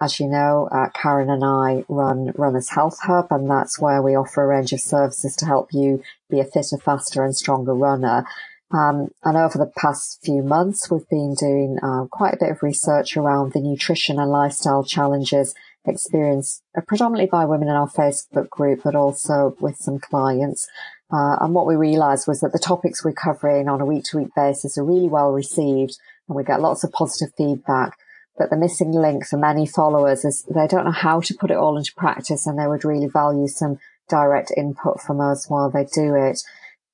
[0.00, 4.14] as you know, uh, Karen and I run Runners Health Hub, and that's where we
[4.14, 8.26] offer a range of services to help you be a fitter, faster, and stronger runner.
[8.72, 12.62] Um, and over the past few months, we've been doing uh, quite a bit of
[12.62, 15.54] research around the nutrition and lifestyle challenges
[15.84, 20.66] experienced uh, predominantly by women in our Facebook group, but also with some clients.
[21.12, 24.18] Uh, and what we realized was that the topics we're covering on a week to
[24.18, 25.96] week basis are really well received
[26.28, 27.96] and we get lots of positive feedback.
[28.36, 31.56] But the missing link for many followers is they don't know how to put it
[31.56, 35.84] all into practice and they would really value some direct input from us while they
[35.84, 36.42] do it.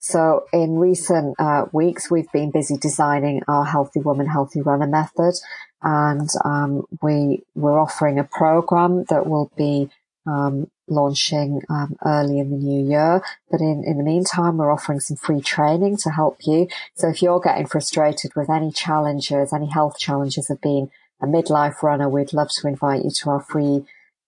[0.02, 5.34] So in recent uh, weeks, we've been busy designing our Healthy Woman, Healthy Runner method.
[5.80, 9.90] And um, we, we're offering a program that will be
[10.26, 13.22] um, launching um, early in the new year.
[13.48, 16.66] But in, in the meantime, we're offering some free training to help you.
[16.96, 20.90] So if you're getting frustrated with any challenges, any health challenges of being
[21.22, 23.84] a midlife runner, we'd love to invite you to our free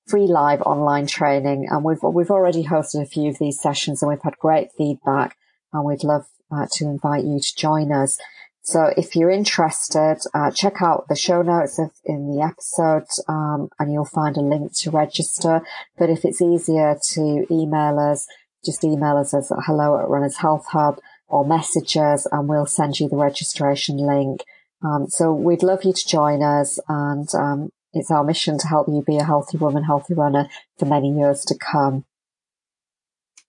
[0.07, 1.67] free live online training.
[1.69, 5.37] And we've, we've already hosted a few of these sessions and we've had great feedback
[5.75, 8.19] and we'd love uh, to invite you to join us.
[8.63, 13.69] So if you're interested, uh, check out the show notes of, in the episode, um,
[13.79, 15.61] and you'll find a link to register.
[15.99, 18.27] But if it's easier to email us,
[18.65, 20.99] just email us as hello at Runners Health Hub
[21.29, 24.43] or message us and we'll send you the registration link.
[24.83, 28.89] Um, so we'd love you to join us and, um, it's our mission to help
[28.89, 30.49] you be a healthy woman, healthy runner
[30.79, 32.05] for many years to come.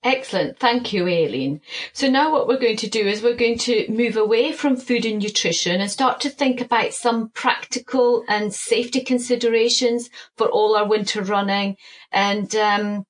[0.05, 0.59] Excellent.
[0.59, 1.61] Thank you, Aileen.
[1.91, 5.03] So now what we're going to do is we're going to move away from food
[5.03, 10.87] and nutrition and start to think about some practical and safety considerations for all our
[10.87, 11.77] winter running.
[12.11, 13.03] And, um,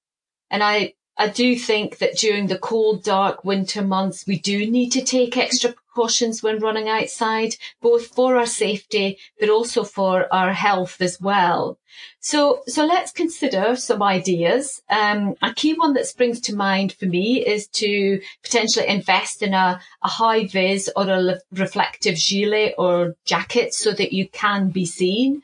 [0.49, 4.91] and I, I do think that during the cold, dark winter months, we do need
[4.91, 10.51] to take extra precautions when running outside, both for our safety, but also for our
[10.51, 11.77] health as well.
[12.19, 14.81] So, so let's consider some ideas.
[14.89, 19.53] Um, a key one that springs to mind for me is to potentially invest in
[19.53, 24.85] a, a high vis or a reflective gilet or jacket so that you can be
[24.85, 25.43] seen.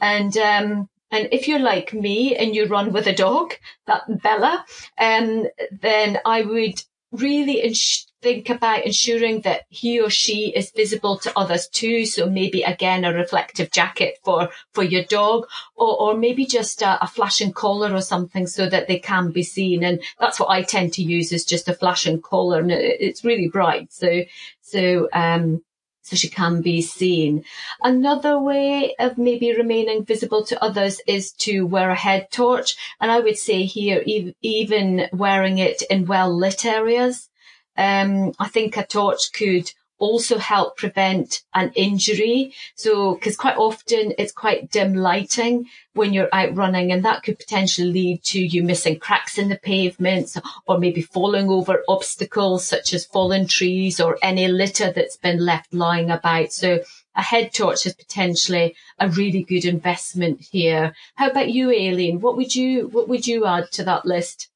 [0.00, 3.54] And, um, and if you're like me and you run with a dog,
[3.86, 4.64] that Bella,
[4.98, 6.82] um, then I would
[7.12, 12.06] really ins- think about ensuring that he or she is visible to others too.
[12.06, 15.46] So maybe again, a reflective jacket for, for your dog
[15.76, 19.42] or, or maybe just a, a flashing collar or something so that they can be
[19.42, 19.84] seen.
[19.84, 23.48] And that's what I tend to use is just a flashing collar and it's really
[23.48, 23.92] bright.
[23.92, 24.22] So,
[24.62, 25.62] so, um,
[26.02, 27.44] so she can be seen.
[27.82, 32.76] Another way of maybe remaining visible to others is to wear a head torch.
[33.00, 34.02] And I would say here,
[34.42, 37.28] even wearing it in well lit areas.
[37.76, 39.72] Um, I think a torch could
[40.02, 42.52] also help prevent an injury.
[42.74, 47.38] So, because quite often it's quite dim lighting when you're out running and that could
[47.38, 50.36] potentially lead to you missing cracks in the pavements
[50.66, 55.72] or maybe falling over obstacles such as fallen trees or any litter that's been left
[55.72, 56.52] lying about.
[56.52, 56.80] So
[57.14, 60.94] a head torch is potentially a really good investment here.
[61.14, 62.20] How about you, Aileen?
[62.20, 64.48] What would you, what would you add to that list?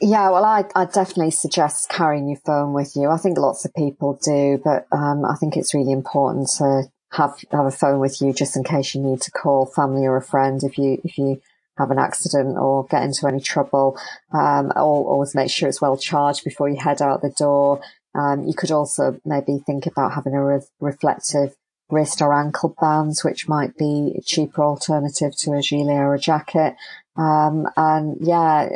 [0.00, 3.08] Yeah, well, I, I definitely suggest carrying your phone with you.
[3.08, 7.36] I think lots of people do, but um, I think it's really important to have
[7.52, 10.22] have a phone with you just in case you need to call family or a
[10.22, 11.40] friend if you if you
[11.78, 13.98] have an accident or get into any trouble.
[14.32, 17.80] Um, always make sure it's well charged before you head out the door.
[18.14, 21.54] Um, you could also maybe think about having a re- reflective
[21.90, 26.18] wrist or ankle bands, which might be a cheaper alternative to a gilet or a
[26.18, 26.74] jacket.
[27.16, 28.68] Um, and yeah,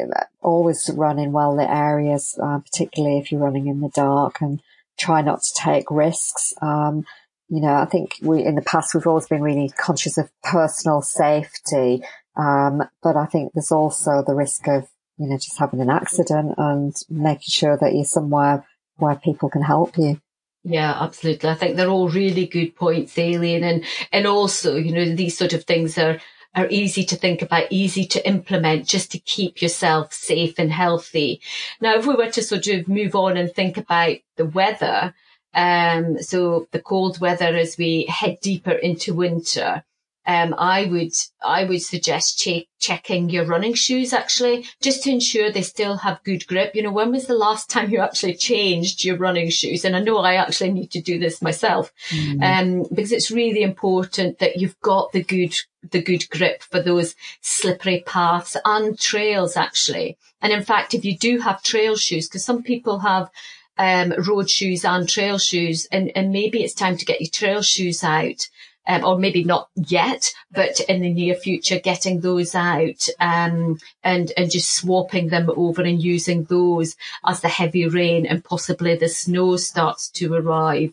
[0.42, 4.62] always run in well lit areas, uh, particularly if you're running in the dark and
[4.98, 6.54] try not to take risks.
[6.62, 7.04] Um,
[7.48, 11.02] you know, I think we, in the past, we've always been really conscious of personal
[11.02, 12.02] safety.
[12.36, 14.88] Um, but I think there's also the risk of,
[15.18, 18.66] you know, just having an accident and making sure that you're somewhere
[18.96, 20.20] where people can help you.
[20.62, 21.50] Yeah, absolutely.
[21.50, 23.64] I think they're all really good points, Aileen.
[23.64, 26.20] And, and also, you know, these sort of things are,
[26.54, 31.40] are easy to think about, easy to implement just to keep yourself safe and healthy.
[31.80, 35.14] Now, if we were to sort of move on and think about the weather,
[35.54, 39.84] um, so the cold weather as we head deeper into winter,
[40.26, 41.12] um, I would
[41.42, 46.22] I would suggest che- checking your running shoes actually, just to ensure they still have
[46.24, 46.74] good grip.
[46.74, 49.84] You know, when was the last time you actually changed your running shoes?
[49.84, 52.42] And I know I actually need to do this myself, mm.
[52.42, 55.56] um, because it's really important that you've got the good
[55.90, 60.18] the good grip for those slippery paths and trails actually.
[60.42, 63.30] And in fact, if you do have trail shoes, because some people have
[63.78, 67.62] um, road shoes and trail shoes, and, and maybe it's time to get your trail
[67.62, 68.48] shoes out
[68.86, 74.32] um, or maybe not yet, but in the near future, getting those out um, and
[74.36, 79.08] and just swapping them over and using those as the heavy rain and possibly the
[79.08, 80.92] snow starts to arrive.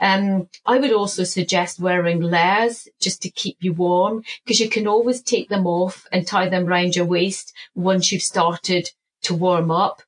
[0.00, 4.88] Um, I would also suggest wearing layers just to keep you warm because you can
[4.88, 8.90] always take them off and tie them around your waist once you've started
[9.22, 10.02] to warm up.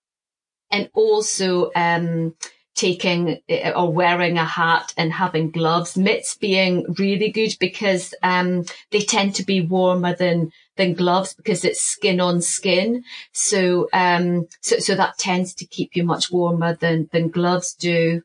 [0.70, 2.34] And also, um,
[2.76, 5.96] taking eh, or wearing a hat and having gloves.
[5.96, 11.64] Mitts being really good because um, they tend to be warmer than than gloves because
[11.64, 13.02] it's skin on skin.
[13.32, 18.22] So um, so so that tends to keep you much warmer than than gloves do.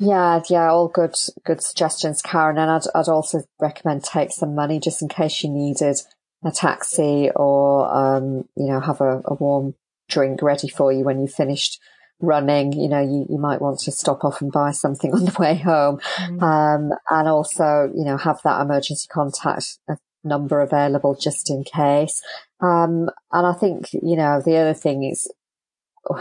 [0.00, 2.56] Yeah, yeah, all good, good suggestions, Karen.
[2.56, 5.96] And I'd, I'd also recommend take some money just in case you needed
[6.44, 9.74] a taxi or, um, you know, have a, a warm
[10.08, 11.80] drink ready for you when you finished
[12.20, 15.36] running, you know, you, you might want to stop off and buy something on the
[15.38, 16.00] way home.
[16.18, 16.42] Mm.
[16.42, 19.78] Um, and also, you know, have that emergency contact
[20.24, 22.22] number available just in case.
[22.60, 25.30] Um, and I think, you know, the other thing is,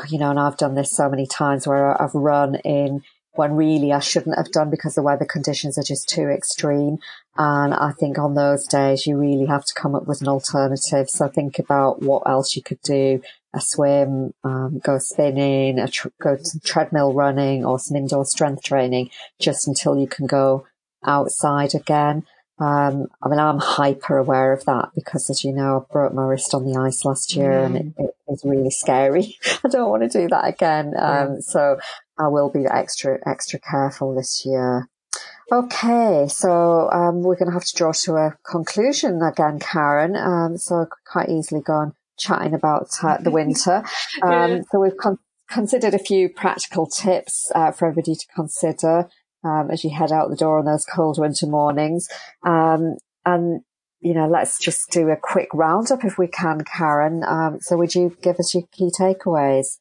[0.10, 3.04] you know, and I've done this so many times where I've run in
[3.38, 6.98] when really I shouldn't have done because the weather conditions are just too extreme.
[7.38, 11.10] And I think on those days, you really have to come up with an alternative.
[11.10, 13.22] So think about what else you could do
[13.58, 19.10] a swim, um, go spinning, tr- go to treadmill running or some indoor strength training
[19.39, 20.66] just until you can go
[21.05, 22.24] outside again.
[22.60, 26.24] Um, I mean, I'm hyper aware of that because, as you know, I broke my
[26.24, 27.66] wrist on the ice last year mm.
[27.66, 29.38] and it, it is really scary.
[29.64, 30.93] I don't want to do that again.
[30.97, 31.36] Um, yeah.
[31.39, 31.78] so
[32.18, 34.88] I will be extra, extra careful this year.
[35.49, 40.16] Okay, so um, we're going to have to draw to a conclusion again, Karen.
[40.16, 43.84] Um, so quite easily gone chatting about uh, the winter.
[44.22, 44.61] Um, yeah.
[44.72, 49.07] So we've con- considered a few practical tips uh, for everybody to consider
[49.43, 52.07] um, as you head out the door on those cold winter mornings.
[52.43, 53.61] Um, and
[53.99, 57.24] you know, let's just do a quick roundup if we can, Karen.
[57.24, 59.78] Um, so would you give us your key takeaways?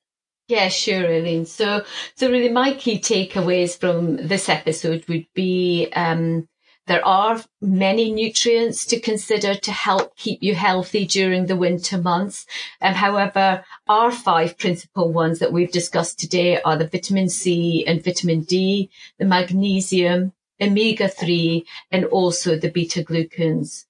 [0.49, 1.45] Yeah, sure, Aileen.
[1.45, 1.85] So,
[2.15, 6.49] so really my key takeaways from this episode would be, um,
[6.87, 12.47] there are many nutrients to consider to help keep you healthy during the winter months.
[12.81, 18.05] Um, however, our five principal ones that we've discussed today are the vitamin C and
[18.05, 23.87] vitamin D, the magnesium, omega 3, and also the beta glucans.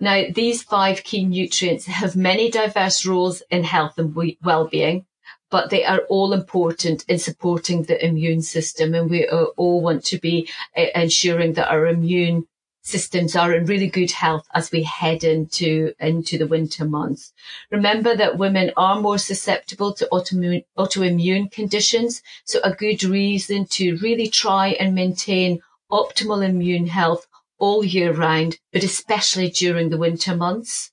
[0.00, 5.06] Now, these five key nutrients have many diverse roles in health and well-being
[5.54, 8.92] but they are all important in supporting the immune system.
[8.92, 12.48] And we all want to be uh, ensuring that our immune
[12.82, 17.32] systems are in really good health as we head into, into the winter months.
[17.70, 22.20] Remember that women are more susceptible to autoimmune, autoimmune conditions.
[22.44, 27.28] So a good reason to really try and maintain optimal immune health
[27.60, 30.90] all year round, but especially during the winter months.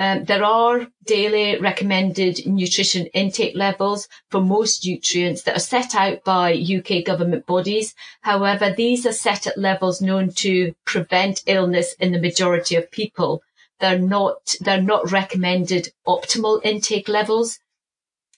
[0.00, 6.24] Um, there are daily recommended nutrition intake levels for most nutrients that are set out
[6.24, 7.94] by UK government bodies.
[8.22, 13.42] However, these are set at levels known to prevent illness in the majority of people.
[13.80, 17.58] They're not, they're not recommended optimal intake levels.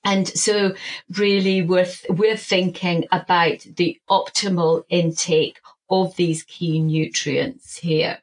[0.04, 0.74] And so
[1.16, 8.18] really we're, we're thinking about the optimal intake of these key nutrients here.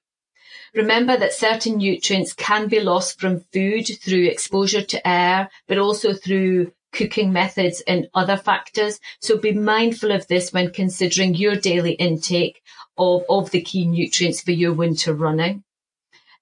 [0.73, 6.13] Remember that certain nutrients can be lost from food through exposure to air, but also
[6.13, 8.99] through cooking methods and other factors.
[9.19, 12.61] So be mindful of this when considering your daily intake
[12.97, 15.63] of, of the key nutrients for your winter running.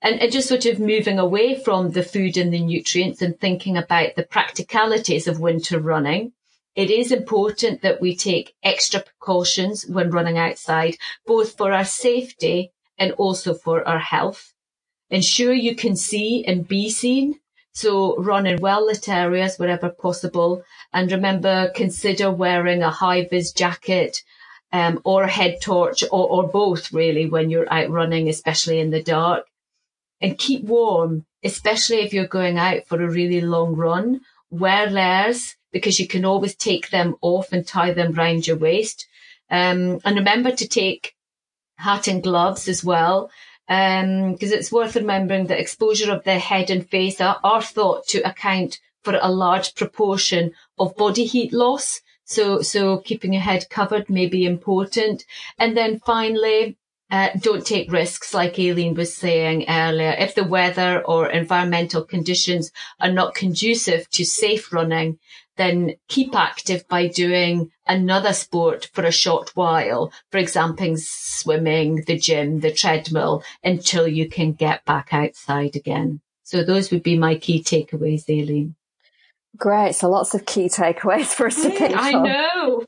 [0.02, 3.78] And, and just sort of moving away from the food and the nutrients and thinking
[3.78, 6.34] about the practicalities of winter running.
[6.76, 12.72] It is important that we take extra precautions when running outside, both for our safety
[12.98, 14.54] and also for our health.
[15.10, 17.40] Ensure you can see and be seen.
[17.74, 20.64] So run in well lit areas wherever possible.
[20.92, 24.24] And remember, consider wearing a high vis jacket,
[24.72, 28.92] um, or a head torch or, or both really when you're out running, especially in
[28.92, 29.46] the dark
[30.22, 34.22] and keep warm, especially if you're going out for a really long run.
[34.50, 39.06] Wear layers because you can always take them off and tie them round your waist.
[39.50, 41.14] Um, and remember to take
[41.78, 43.32] hat and gloves as well.
[43.68, 48.08] Because um, it's worth remembering that exposure of the head and face are, are thought
[48.08, 52.02] to account for a large proportion of body heat loss.
[52.24, 55.26] So, so keeping your head covered may be important.
[55.58, 56.78] And then finally,
[57.10, 60.14] uh, don't take risks, like Aileen was saying earlier.
[60.18, 65.20] If the weather or environmental conditions are not conducive to safe running,
[65.58, 70.12] then keep active by doing another sport for a short while.
[70.32, 76.22] For example, swimming, the gym, the treadmill until you can get back outside again.
[76.44, 78.76] So those would be my key takeaways, Aileen.
[79.58, 79.96] Great.
[79.96, 82.86] So lots of key takeaways for us to think I know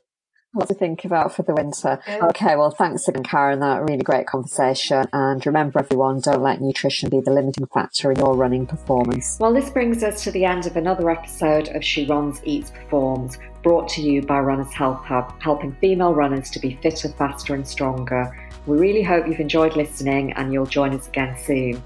[0.52, 2.00] what to think about for the winter.
[2.08, 3.60] Okay, well, thanks again, Karen.
[3.60, 5.06] That really great conversation.
[5.12, 9.38] And remember, everyone, don't let nutrition be the limiting factor in your running performance.
[9.40, 13.38] Well, this brings us to the end of another episode of She Runs, Eats, Performs,
[13.62, 17.66] brought to you by Runners Health Hub, helping female runners to be fitter, faster, and
[17.66, 18.36] stronger.
[18.66, 21.82] We really hope you've enjoyed listening and you'll join us again soon.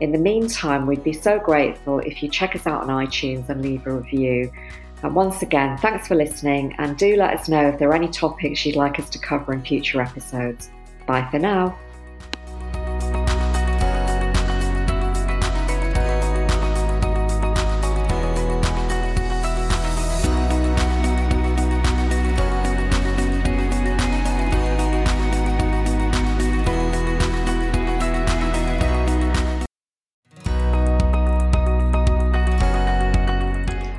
[0.00, 3.62] In the meantime, we'd be so grateful if you check us out on iTunes and
[3.62, 4.52] leave a review.
[5.02, 8.08] And once again, thanks for listening and do let us know if there are any
[8.08, 10.70] topics you'd like us to cover in future episodes.
[11.06, 11.76] Bye for now.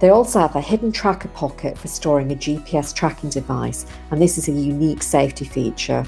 [0.00, 4.38] They also have a hidden tracker pocket for storing a GPS tracking device, and this
[4.38, 6.04] is a unique safety feature.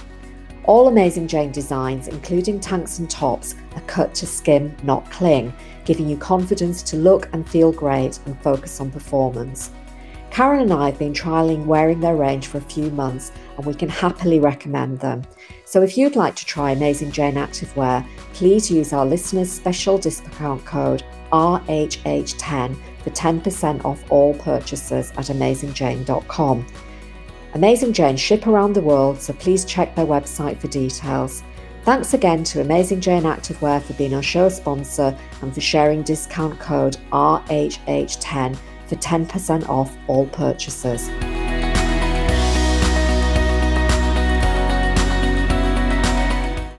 [0.64, 5.52] All Amazing Jane designs, including tanks and tops, are cut to skim, not cling,
[5.84, 9.70] giving you confidence to look and feel great and focus on performance.
[10.30, 13.74] Karen and I have been trialling wearing their range for a few months and we
[13.74, 15.22] can happily recommend them.
[15.76, 18.02] So if you'd like to try Amazing Jane Activewear,
[18.32, 22.74] please use our listeners' special discount code RHH10
[23.04, 26.66] for 10% off all purchases at AmazingJane.com.
[27.52, 31.42] Amazing Jane ship around the world, so please check their website for details.
[31.82, 36.58] Thanks again to Amazing Jane Activewear for being our show sponsor and for sharing discount
[36.58, 38.56] code RHH10
[38.86, 41.10] for 10% off all purchases.